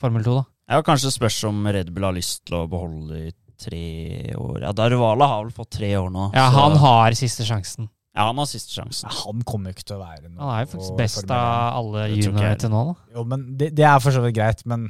[0.00, 0.44] Formel 2, da.
[0.74, 4.62] Ja, kanskje spørs om Red Bull har lyst til å beholde i tre år.
[4.62, 6.30] Ja, Daruvala har vel fått tre år nå.
[6.34, 7.88] Ja, så- han har siste sjansen.
[8.14, 9.10] Ja, han har siste sjansen.
[9.24, 12.04] Han kommer jo ikke til å være noe Han er jo faktisk best av alle
[12.12, 12.94] juniorer til nå, da.
[13.16, 14.86] Jo, men det, det er for så vidt greit, men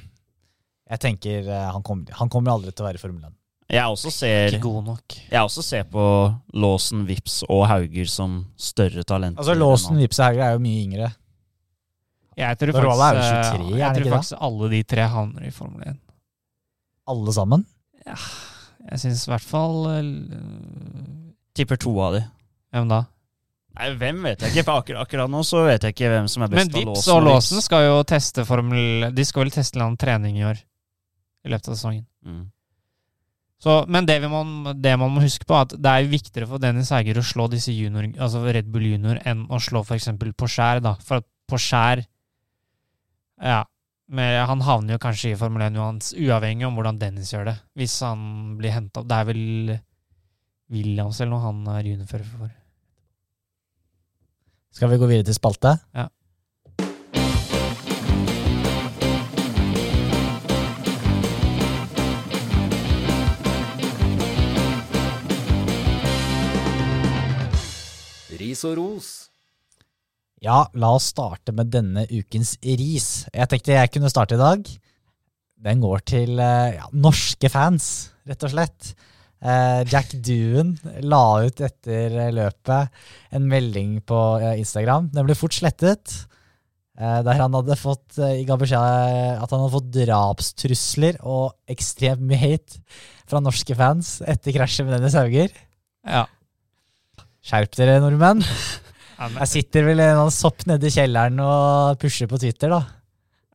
[0.91, 3.33] jeg tenker eh, han kommer, han kommer aldri til å være i Formel 1.
[3.72, 5.14] Jeg også ser, Ikke god nok.
[5.31, 6.03] jeg også ser på
[6.53, 9.41] Låsen, Vips og Hauger som større talenter.
[9.41, 10.03] Altså enn Låsen, han.
[10.05, 11.09] Vips og Hauger er jo mye yngre.
[12.37, 14.12] Jeg tror Roald er jo faktisk, 23, er eh, han jeg ikke tror det?
[14.18, 15.99] faktisk alle de tre havner i Formel 1.
[17.14, 17.64] Alle sammen.
[18.05, 20.12] Jeg syns i hvert fall eh,
[21.57, 22.25] Tipper to av de.
[22.75, 23.01] Hvem da?
[23.75, 24.64] Nei, Hvem vet jeg ikke.
[24.68, 27.09] For akkurat, akkurat nå så vet jeg ikke hvem som er Men best av Vips
[27.11, 30.61] og Låsen skal jo teste Formel De skal vel teste en trening i år.
[31.45, 32.07] I løpet av sesongen.
[32.25, 32.45] Mm.
[33.64, 34.43] Så, men det, vi må,
[34.77, 37.47] det man må huske på, er at det er viktigere for Dennis Eiger å slå
[37.49, 40.11] disse junior, altså Red Bull Junior enn å slå f.eks.
[40.20, 40.83] på skjær.
[40.85, 40.97] da.
[41.01, 41.61] For at på
[43.43, 43.64] Ja.
[44.07, 47.57] Men han havner jo kanskje i Formel 1 uans- uavhengig om hvordan Dennis gjør det.
[47.75, 49.09] Hvis han blir henta opp.
[49.09, 49.79] Det er vel
[50.70, 52.53] Williams eller noe han er juniorfører for.
[54.75, 55.77] Skal vi gå videre til spalte?
[55.95, 56.09] Ja.
[68.35, 69.12] Ris og ros.
[70.43, 73.29] Ja, la oss starte med denne ukens ris.
[73.31, 74.66] Jeg tenkte jeg kunne starte i dag.
[75.64, 78.91] Den går til eh, ja, norske fans, rett og slett.
[79.45, 80.70] Eh, Jack Doon
[81.05, 82.88] la ut etter løpet
[83.36, 84.20] en melding på
[84.57, 85.11] Instagram.
[85.12, 86.14] Den ble fort slettet.
[86.97, 92.24] eh, Der han hadde fått eh, ga beskjed at han hadde fått drapstrusler og ekstremt
[92.24, 92.80] mye hate
[93.28, 95.53] fra norske fans etter krasjet med Dennis Hauger.
[96.09, 96.24] Ja.
[97.45, 98.40] Skjerp dere, nordmenn.
[99.38, 102.80] Jeg sitter vel en sopp nede i kjelleren og pusher på Twitter, da.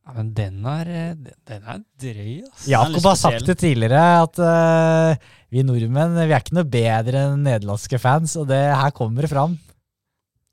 [0.06, 0.88] ja, men den er
[1.20, 2.64] Den er drøy, ass.
[2.70, 7.44] Jakob har sagt det tidligere, at eh, vi nordmenn vi er ikke noe bedre enn
[7.46, 9.58] nederlandske fans, og det her kommer det fram.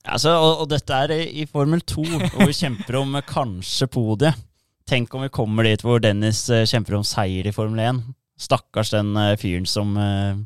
[0.08, 2.04] Altså, og, og dette er i, Formel 2,
[2.38, 4.44] og vi kjemper om kanskje podiet.
[4.88, 7.98] Tenk om vi kommer dit hvor Dennis eh, kjemper om seier i Formel 1.
[8.40, 10.38] Stakkars den eh, fyren som eh,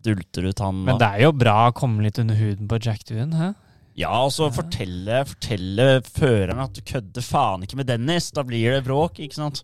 [0.00, 0.78] dulter ut han.
[0.86, 3.50] Men det er jo bra å komme litt under huden på Jack Doohan, hæ?
[3.98, 8.30] Ja, og så fortelle, fortelle føreren at du kødder faen ikke med Dennis.
[8.32, 9.60] Da blir det bråk, ikke sant?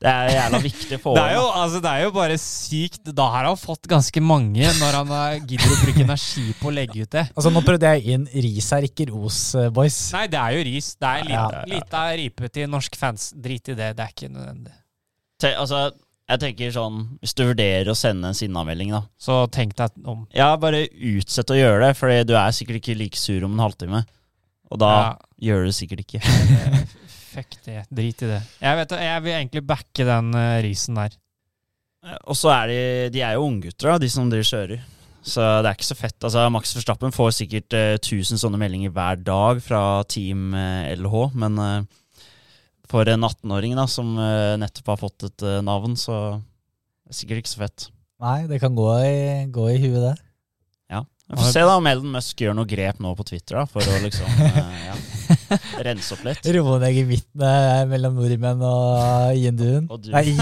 [0.00, 3.10] Det er jævla viktig for Det er, jo, altså, det er jo bare sykt.
[3.12, 7.02] Da har han fått ganske mange når han gidder å bruke energi på å legge
[7.04, 7.26] ut det.
[7.36, 9.98] Altså Nå prøvde jeg inn ris er ikke ros, eh, boys.
[10.16, 10.88] Nei, det er jo ris.
[10.96, 11.42] Det er Ja.
[11.50, 13.32] litt, litt av ripe til norsk fans.
[13.36, 13.90] Drit i det.
[13.98, 14.72] Det er ikke nødvendig.
[15.40, 15.90] Te, altså,
[16.30, 20.26] jeg tenker sånn, Hvis du vurderer å sende en sinnamelding, da Så tenk deg om.
[20.32, 23.66] Ja, bare utsett å gjøre det, for du er sikkert ikke like sur om en
[23.68, 24.04] halvtime.
[24.70, 25.14] Og da Ja.
[25.42, 26.20] gjør du det sikkert ikke.
[27.30, 27.82] Fuck det.
[27.94, 28.40] Drit i det.
[28.60, 31.14] Jeg, vet, jeg vil egentlig backe den uh, risen der.
[32.24, 32.80] Og så er de,
[33.14, 34.82] de er jo unggutter, da, de som driver kjører.
[35.20, 36.16] Så det er ikke så fett.
[36.24, 41.18] Altså, Max Verstappen får sikkert uh, 1000 sånne meldinger hver dag fra Team uh, LH,
[41.38, 41.98] men uh,
[42.90, 47.18] for en 18-åring da, som eh, nettopp har fått et eh, navn, så det er
[47.20, 47.84] sikkert ikke så fett.
[48.20, 49.20] Nei, det kan gå i,
[49.54, 50.16] gå i huet, det.
[51.30, 53.86] Vi får se da om Elden Musk gjør noe grep nå på Twitter da, for
[53.86, 54.96] å liksom eh, ja,
[55.86, 56.50] rense opp litt.
[56.56, 57.52] Roe ned gemyttene
[57.90, 59.70] mellom nordmenn og du.
[60.12, 60.26] Nei.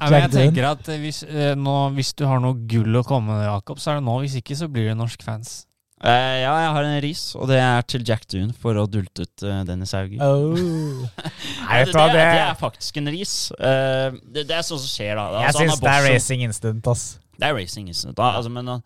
[0.00, 3.36] Nei, jeg tenker at eh, hvis, eh, nå, hvis du har noe gull å komme
[3.36, 4.20] med, Jakob, så er det nå.
[4.24, 5.60] Hvis ikke, så blir det norsk fans.
[6.00, 9.26] Eh, ja, jeg har en ris, og det er til Jack Doon for å dulte
[9.26, 10.22] ut eh, Dennis Haugen.
[10.24, 10.54] Oh.
[11.66, 13.34] Nei, det, hva, det, det, er- faktisk en ris.
[13.58, 15.26] Eh, det, det er sånn som skjer, da.
[15.42, 17.04] jeg Altså, han syns det er racing instant, ass.
[17.36, 18.16] Det er racing, instant.
[18.16, 18.80] Da, altså, men uh,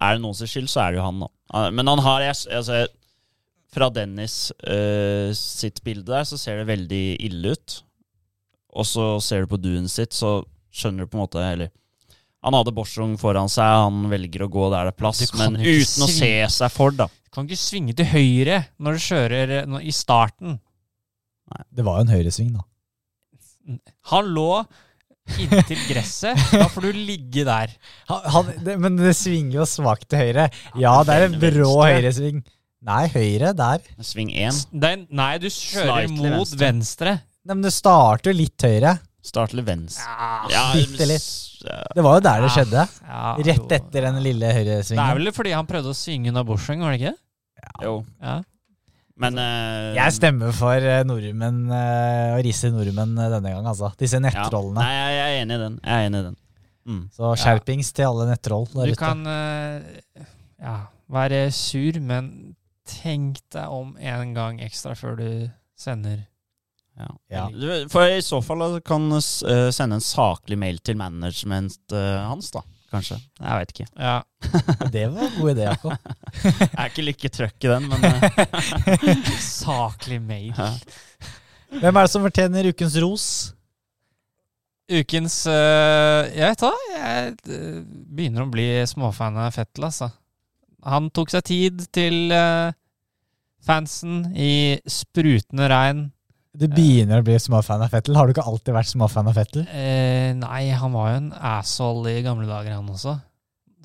[0.00, 1.28] er det noens skyld, så er det jo han, da.
[1.52, 2.80] Uh, men han har jeg, altså,
[3.70, 7.76] Fra Dennis uh, sitt bilde der, så ser det veldig ille ut.
[8.74, 10.40] Og så ser du på Duen sitt, så
[10.74, 11.70] skjønner du på en måte Eller
[12.40, 16.06] han hadde Borsung foran seg, han velger å gå der det er plass, men uten
[16.06, 17.04] å se seg for, da.
[17.10, 20.56] Du kan ikke svinge til høyre når du kjører når, i starten.
[21.50, 21.64] Nei.
[21.76, 22.64] Det var jo en høyresving, da.
[24.14, 24.48] Han lå
[25.36, 26.40] inntil gresset.
[26.54, 27.76] Da får du ligge der.
[28.08, 30.48] Han, han, det, men det svinger jo svakt til høyre.
[30.80, 32.40] Ja, det er en brå høyresving.
[32.80, 33.82] Nei, høyre der.
[34.00, 34.56] Sving én.
[34.72, 36.64] Den, nei, du kjører Slightly mot venstre.
[36.64, 37.12] venstre.
[37.44, 38.94] Nei, men du starter litt høyre.
[39.20, 40.04] Starter til venstre.
[40.08, 41.26] Ja, Ja, bitte litt.
[41.60, 42.86] Det var jo der det skjedde.
[43.04, 44.96] ja, Rett etter den lille høyresvingen.
[44.96, 47.16] Det er vel fordi han prøvde å synge unna Borseng, var det ikke?
[47.84, 47.92] Jo.
[48.24, 48.38] Ja.
[49.20, 53.90] Men uh, Jeg stemmer for eh, nordmenn uh, å risse nordmenn eh, denne gang, altså.
[54.00, 54.24] Disse ja.
[54.24, 54.80] nettrollene.
[54.80, 55.76] Nei, jeg, jeg er enig i den.
[55.84, 56.38] Jeg er enig i den.
[56.88, 57.02] Mm.
[57.12, 59.02] Så skjerpings til alle nettroll der Du ute.
[59.02, 60.24] kan uh,
[60.64, 60.78] ja,
[61.12, 62.32] være sur, men
[62.90, 65.28] tenk deg om en gang ekstra før du
[65.78, 66.26] sender.
[67.00, 67.08] Ja.
[67.32, 67.44] Ja.
[67.88, 72.50] For i så fall kan du eh, sende en saklig mail til management eh, hans,
[72.52, 72.60] da.
[72.92, 73.16] kanskje.
[73.38, 73.86] Jeg veit ikke.
[73.96, 74.16] Ja.
[74.92, 76.10] Det var en god idé, Jakob.
[76.42, 80.52] Jeg er ikke like trøkk i den, men eh, Saklig mail.
[80.58, 80.72] ja.
[81.70, 83.24] Hvem er det som fortjener ukens ros?
[84.90, 87.60] Ukens øh, Jeg vet da, jeg
[88.10, 90.08] begynner å bli småfan av Fettel, altså.
[90.82, 92.72] Han tok seg tid til øh,
[93.66, 96.04] fansen i sprutende regn.
[96.56, 98.16] Du begynner å bli småfan av Fettel.
[98.18, 99.66] Har du ikke alltid vært småfan av Fettel?
[99.70, 103.14] Eh, nei, han var jo en asshole i gamle dager, han også.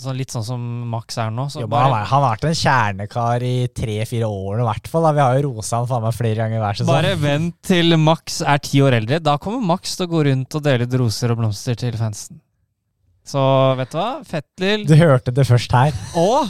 [0.01, 1.45] Så litt sånn som Max er nå.
[1.53, 5.05] Så Jo, bare, han, har- vært en kjernekar i tre-fire år i hvert fall.
[5.15, 6.89] Vi har jo rosa han faen meg flere ganger hver sesong.
[6.89, 9.21] bare vent til Max er ti år eldre.
[9.23, 12.41] Da kommer Max til å gå rundt og dele ut roser og blomster til fansen.
[13.25, 13.41] Så
[13.79, 14.09] vet du hva?
[14.27, 15.93] Fettel Du hørte det først her.
[16.19, 16.49] Og,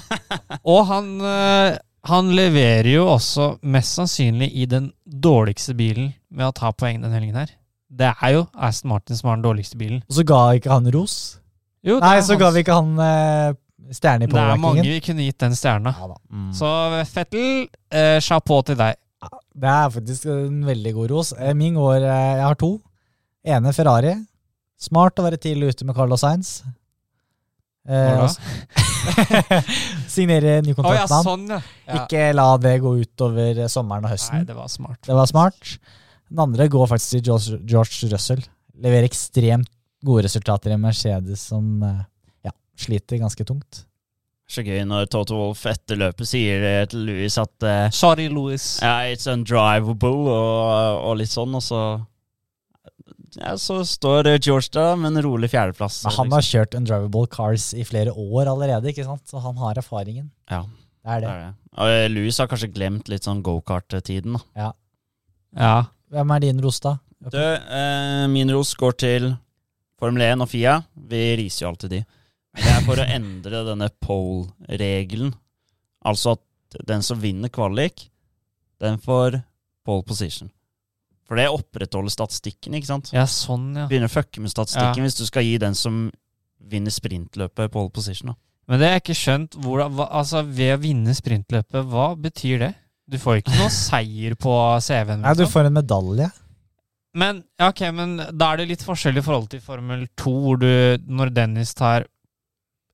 [0.66, 6.54] og han, øh, han leverer jo også mest sannsynlig i den dårligste bilen med å
[6.56, 7.50] ta poeng den helgen her.
[7.96, 10.02] Det er jo Aston Martin som har den dårligste bilen.
[10.10, 11.16] Og så ga ikke han ros.
[11.86, 13.56] Jo, Nei, så hans- ga vi ikke han eh,
[13.94, 15.94] stjerne i Det er mange vi kunne gitt den stjerna.
[16.00, 16.18] Ja, da.
[16.34, 16.52] Mm.
[16.58, 16.70] Så
[17.14, 18.96] Fettel, eh, chapeau til deg.
[19.56, 21.34] Det er faktisk en veldig god ros.
[21.40, 22.72] Eh, Min går eh, Jeg har to.
[23.46, 24.16] Ene Ferrari.
[24.82, 26.64] Smart å være tidlig ute med Carlos Sainz.
[27.86, 29.62] Eh, Hvor da?
[30.16, 31.26] Signere ny kontrakt ja, med han.
[31.28, 31.60] sånn, ja.
[31.86, 32.00] ja.
[32.02, 34.46] Ikke la det gå utover eh, sommeren og Nei, høsten.
[34.48, 35.02] det var smart.
[35.06, 35.76] Det var smart.
[36.32, 38.42] Den andre går faktisk til George, George Russell.
[38.82, 39.70] Leverer ekstremt
[40.06, 42.02] gode resultater i Mercedes, som eh,
[42.50, 43.84] ja, sliter ganske tungt.
[44.46, 48.66] Så gøy når Toto Wolff etter løpet sier til Louis at eh, Sorry, Louis.
[48.84, 51.80] Yeah, it's undrivable og, og litt sånn, og så
[53.40, 56.04] ja, Så står eh, George da med en rolig fjerdeplass.
[56.06, 59.24] Men han har kjørt undrivable cars i flere år allerede, ikke sant?
[59.30, 60.32] så han har erfaringen.
[60.50, 60.64] Ja,
[61.06, 61.34] Det er det det.
[61.36, 61.54] er det.
[61.76, 64.72] Og eh, Louis har kanskje glemt litt sånn gokart-tiden, da.
[65.56, 65.74] Ja.
[66.12, 66.98] Hvem er din ros, da?
[67.32, 69.32] Du, eh, min ros går til
[70.00, 70.78] Formel 1 og FIA.
[71.10, 72.02] Vi riser jo alltid de.
[72.56, 75.34] Det er for å endre denne pole-regelen.
[76.06, 78.10] Altså at den som vinner kvalik,
[78.84, 79.42] den får
[79.88, 80.52] pole position.
[81.26, 83.10] For det opprettholder statistikken, ikke sant?
[83.16, 83.88] ja, sånn, ja.
[83.90, 86.08] Begynner å fucke med statistikken hvis du skal gi den som
[86.66, 88.34] vinner sprintløpet, pole position.
[88.34, 88.40] da.
[88.70, 89.60] Men det har jeg ikke skjønt.
[89.62, 92.72] Hvordan, hva, altså, ved å vinne sprintløpet, hva betyr det?
[93.10, 95.22] Du får ikke noe seier på CV-en.
[95.22, 95.54] Nei, du liksom.
[95.54, 96.32] får en medalje.
[97.16, 100.60] Men, ja, ok, men da er det litt forskjell i forhold til Formel 2, hvor
[100.60, 100.68] du,
[101.08, 102.04] når Dennis tar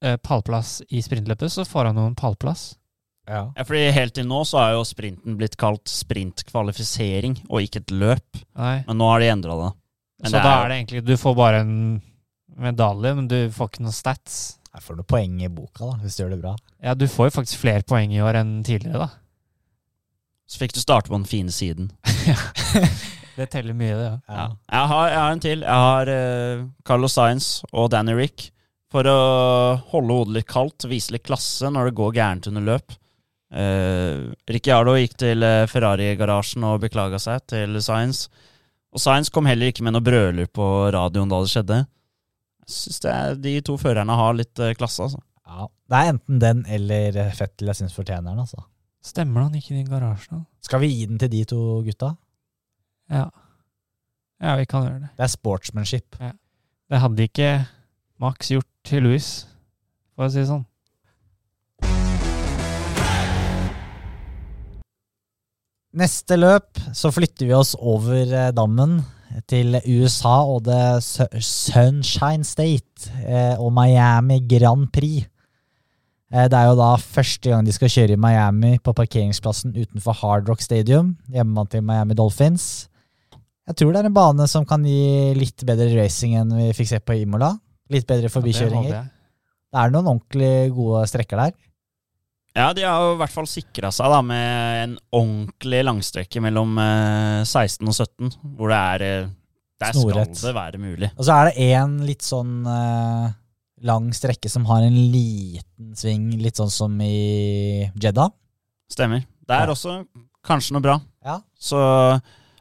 [0.05, 2.75] eh, pallplass i sprintløpet, så får han noen pallplass.
[3.30, 3.43] Ja.
[3.55, 7.91] Ja, fordi Helt til nå så har jo sprinten blitt kalt sprintkvalifisering, og ikke et
[7.93, 8.41] løp.
[8.57, 8.84] Nei.
[8.88, 9.69] Men nå har de endra det.
[10.22, 12.01] Men Så det da er- er det egentlig Du får bare en
[12.57, 14.57] medalje, men du får ikke noen stats.
[14.74, 16.55] Jeg får noen poeng i boka, da, hvis du gjør det bra.
[16.84, 19.09] Ja, du får jo faktisk flere poeng i år enn tidligere, da.
[20.47, 21.91] Så fikk du starte på den fine siden.
[23.38, 24.07] Det teller mye, det.
[24.28, 24.36] Ja.
[24.36, 24.47] Ja.
[24.69, 25.61] Jeg, har, jeg har en til.
[25.63, 28.49] Jeg har uh, Carlos Sainz og Danny Rick.
[28.91, 29.13] For å
[29.93, 32.91] holde hodet litt kaldt, vise litt klasse når det går gærent under løp.
[33.52, 38.30] Uh, Ricciardo gikk til eh, Ferrari-garasjen og beklaga seg til Sainz.
[38.95, 41.82] Og Sainz kom heller ikke med noe brøler på radioen da det skjedde.
[42.62, 43.02] Jeg syns
[43.43, 45.20] de to førerne har litt eh, klasse, altså.
[45.52, 45.68] Ja.
[45.91, 48.39] Det er enten den eller Fettel jeg syns fortjener den.
[48.45, 48.64] altså.
[49.04, 50.43] Stemmer han gikk inn i garasjen?
[50.43, 50.47] da?
[50.64, 52.14] Skal vi gi den til de to gutta?
[53.12, 53.28] Ja.
[54.41, 55.12] Ja, vi kan gjøre det.
[55.18, 56.16] Det er sportsmanship.
[56.22, 57.49] Det hadde ikke
[58.22, 59.28] Max gjort til Louis,
[60.16, 60.64] for å si det sånn.
[65.91, 69.01] Neste løp så flytter vi oss over eh, dammen
[69.51, 75.25] til USA og det Sunshine State eh, og Miami Grand Prix.
[76.31, 80.15] Eh, Det er jo da første gang de skal kjøre i Miami på parkeringsplassen utenfor
[80.21, 82.87] Hard Rock Stadium, hjemmebanen til Miami Dolphins.
[83.67, 86.89] Jeg tror det er en bane som kan gi litt bedre racing enn vi fikk
[86.93, 87.53] se på Imola.
[87.91, 89.03] Litt bedre Ja, det forbikjøringer.
[89.71, 91.53] Det er noen ordentlig gode strekker der.
[92.58, 97.43] Ja, de har i hvert fall sikra seg da med en ordentlig langstrekke mellom eh,
[97.47, 99.06] 16 og 17, hvor det er
[99.82, 100.34] Der Snorrett.
[100.36, 101.12] skal det være mulig.
[101.16, 103.30] Og så er det én litt sånn eh,
[103.88, 108.28] lang strekke som har en liten sving, litt sånn som i Jedda.
[108.91, 109.24] Stemmer.
[109.47, 109.74] Det er Ja.
[109.74, 109.95] også
[110.45, 110.97] kanskje noe bra.
[111.24, 111.39] Ja.
[111.58, 111.80] Så,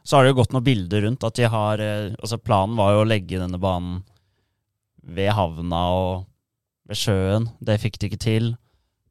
[0.07, 2.95] så har det jo gått noen bilder rundt at de har eh, Altså, planen var
[2.95, 4.05] jo å legge denne banen
[5.03, 6.27] ved havna og
[6.87, 7.51] ved sjøen.
[7.61, 8.53] Det fikk de ikke til.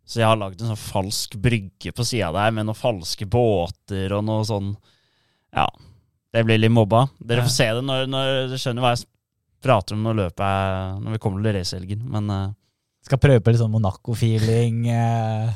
[0.10, 4.16] Så jeg har lagd en sånn falsk brygge på sida der med noen falske båter
[4.18, 4.74] og noe sånn
[5.54, 5.68] Ja.
[6.34, 7.08] Det blir litt mobba.
[7.26, 9.06] Dere får se det når, når dere skjønner hva jeg
[9.66, 12.04] prater om når løpet er Når vi kommer til racehelgen.
[12.14, 12.52] Men uh,
[13.06, 14.84] Skal prøve på litt sånn Monaco-feeling.
[14.90, 15.50] Uh,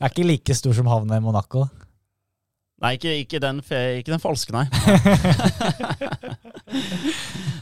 [0.00, 1.66] er ikke like stor som havna i Monaco.
[2.84, 4.66] Nei, ikke, ikke, den, ikke den falske, nei.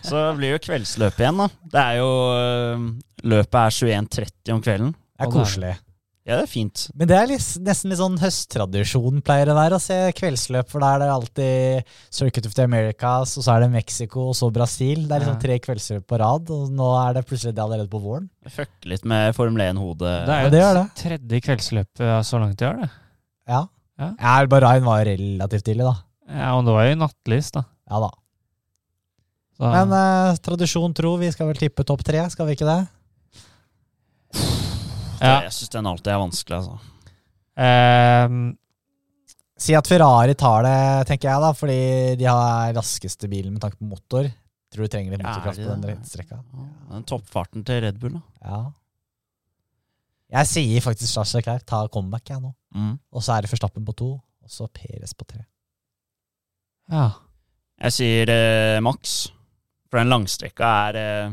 [0.09, 1.47] Så blir det jo kveldsløpet igjen, da.
[1.75, 2.87] Det er jo øh,
[3.31, 4.95] Løpet er 21.30 om kvelden.
[4.97, 5.75] Det er- koselig.
[6.23, 6.85] Ja, det er fint.
[6.95, 10.85] Men det er litt, nesten litt sånn høsttradisjon pleier det være å se kveldsløp, for
[10.85, 14.53] da er det alltid Circuit of the Americas, og så er det Mexico, og så
[14.55, 15.03] Brasil.
[15.09, 17.99] Det er liksom tre kveldsløp på rad, og nå er det plutselig det allerede på
[18.05, 18.31] våren.
[18.47, 20.15] Fucke litt med Formel 1-hodet.
[20.29, 22.91] Det er Ja, jo det gjør et tredje kveldsløp så langt i år, det.
[23.51, 23.65] Ja.
[23.99, 24.13] Ja.
[24.15, 25.97] ja Bahrain var relativt tidlig, da.
[26.31, 27.67] Ja, og det var jo nattlys, da.
[27.91, 28.13] Ja da.
[29.59, 32.81] Så, Men eh, tradisjon tro, vi skal vel tippe topp tre, skal vi ikke det?
[35.23, 35.37] Ja.
[35.47, 36.79] Jeg syns den alltid er vanskelig, altså.
[37.63, 38.43] Um,
[39.63, 41.83] Si at Ferrari tar det, tenker jeg, da, fordi
[42.19, 44.27] de har raskeste bilen med tanke på motor.
[44.73, 46.39] Tror du trenger litt motorkraft på den strekka.
[46.41, 46.65] Ja,
[46.97, 48.23] Den toppfarten til Red Bull, da.
[48.49, 48.63] Ja.
[50.33, 52.51] Jeg sier faktisk Charles Leclerc, ta comeback jeg nå.
[52.75, 52.97] Mm.
[53.13, 55.45] Og så er det Forstappen på to, og så Peres på tre.
[56.91, 57.11] ja.
[57.83, 59.29] Jeg sier eh, Max,
[59.91, 61.33] for den langstrekka er eh,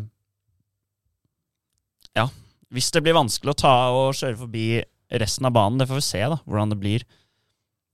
[2.17, 2.27] Ja.
[2.73, 4.67] Hvis det blir vanskelig å ta og kjøre forbi
[5.19, 7.05] resten av banen, det får vi se da, hvordan det blir.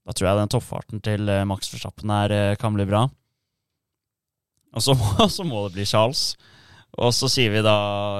[0.06, 3.06] Da tror jeg den toppfarten til eh, Max Verstappen her eh, kan bli bra.
[4.76, 6.28] Og så må, så må det bli Charles.
[6.96, 7.78] Og så sier vi da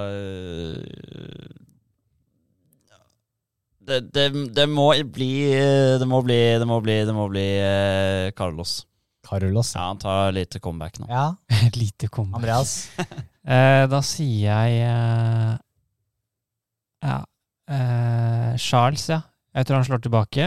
[0.09, 1.55] eh,
[3.87, 5.31] det, det, det må bli
[6.01, 8.81] Det må bli Det må bli, det må bli eh, Carlos.
[9.27, 9.73] Carlos.
[9.77, 11.07] Ja, han tar lite comeback nå.
[11.11, 11.35] Ja,
[11.81, 12.43] Lite comeback.
[12.43, 12.77] Andreas.
[13.47, 15.53] Eh, da sier jeg eh,
[17.05, 17.19] Ja.
[17.69, 19.21] eh, Charles, ja.
[19.57, 20.47] Jeg tror han slår tilbake.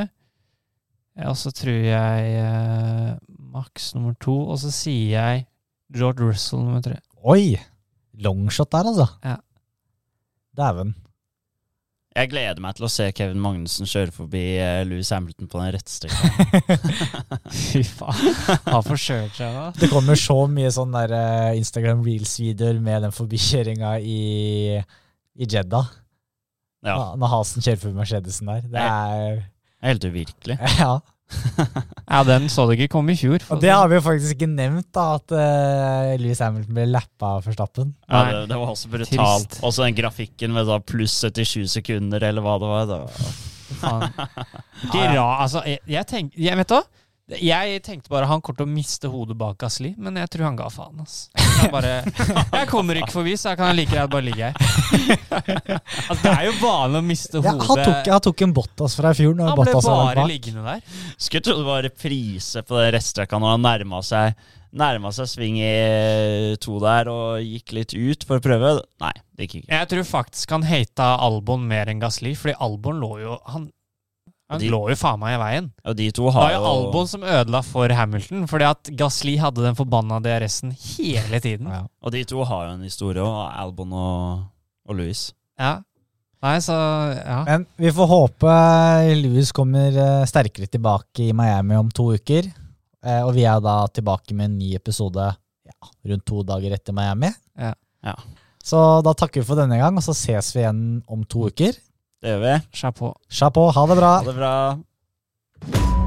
[1.18, 3.18] Eh, Og så tror jeg eh,
[3.54, 4.36] Max nummer to.
[4.50, 5.46] Og så sier jeg
[5.96, 6.98] George Russell nummer tre.
[7.26, 7.58] Oi!
[8.20, 9.08] Longshot der, altså.
[9.24, 9.38] Ja.
[10.58, 10.96] Dæven.
[12.20, 15.70] Jeg gleder meg til å se Kevin Magnussen kjøre forbi eh, Louis Hamilton på den
[15.76, 16.90] rettstrekka.
[17.54, 18.34] Fy faen.
[18.66, 19.68] Han forsøker seg da.
[19.78, 24.18] Det kommer så mye sånn der eh, Instagram Reels-videoer med den forbikjøringa i,
[25.40, 25.88] i Jeddah.
[26.86, 28.68] Ja, Når- Hasen kjører forbi Mercedesen der.
[28.72, 29.40] Det er
[29.90, 30.60] helt uvirkelig.
[30.80, 31.00] Ja.
[32.10, 33.44] Ja, den så du ikke komme i fjor.
[33.54, 37.36] Og det har vi jo faktisk ikke nevnt, da, at uh, Louis Hamilton ble lappa
[37.38, 37.92] av Forstappen.
[38.10, 39.46] Ja, det, det var også brutalt.
[39.52, 39.60] Trist.
[39.62, 42.90] Også den grafikken med da pluss 77 sekunder, eller hva det var.
[42.90, 43.14] Det var
[43.84, 44.10] Faen.
[44.88, 46.84] Ikke ra, altså, jeg, jeg, tenker jeg vet du hva?
[47.38, 50.56] Jeg tenkte bare han kommer til å miste hodet bak Gasli, men jeg tror han
[50.58, 51.04] ga faen.
[51.04, 51.30] ass.
[51.38, 51.92] Jeg, bare,
[52.56, 54.56] jeg kommer ikke forbi, så jeg kan like greit bare ligge her.
[56.10, 57.68] Altså, det er jo vanlig å miste Ja, hodet.
[57.70, 59.36] han, tok, han tok en Bottas fra i fjor.
[59.46, 60.24] Han ble bare bak.
[60.32, 61.02] liggende der.
[61.22, 65.56] Skulle tro det var reprise på den rettstrekka når han nærma seg Nærma seg sving
[65.58, 68.76] i eh, to der og gikk litt ut for å prøve.
[69.02, 69.72] Nei, det gikk ikke.
[69.74, 73.66] Jeg tror faktisk han hata Albon mer enn Gasli, fordi Albon lå jo Han,
[74.50, 75.68] han De- lå jo faen meg i veien.
[75.86, 79.62] Og de to Det var jo Albon som ødela for Hamilton, fordi at Gasli hadde
[79.66, 81.68] den forbanna DRS-en hele tiden.
[81.70, 81.84] Ja.
[82.02, 84.48] Og de to har jo en historie òg, Albon og,
[84.90, 85.28] og Louis.
[85.60, 85.76] Ja.
[86.42, 86.74] Nei, så
[87.20, 87.44] ja.
[87.46, 88.52] Men vi får håpe
[89.20, 92.48] Louis kommer eh, sterkere tilbake i Miami om to uker.
[93.04, 95.26] Eh, og vi er da tilbake med en ny episode
[95.68, 97.30] ja, rundt to dager etter Miami.
[97.60, 97.74] Ja.
[98.08, 98.16] Ja.
[98.64, 100.82] Så da takker vi for denne gang, og så ses vi igjen
[101.12, 101.76] om to uker.
[102.20, 102.56] Det gjør vi.
[102.76, 103.14] Chapeau.
[103.32, 104.12] Chapeau, ha det bra!
[104.20, 105.99] Ha det bra.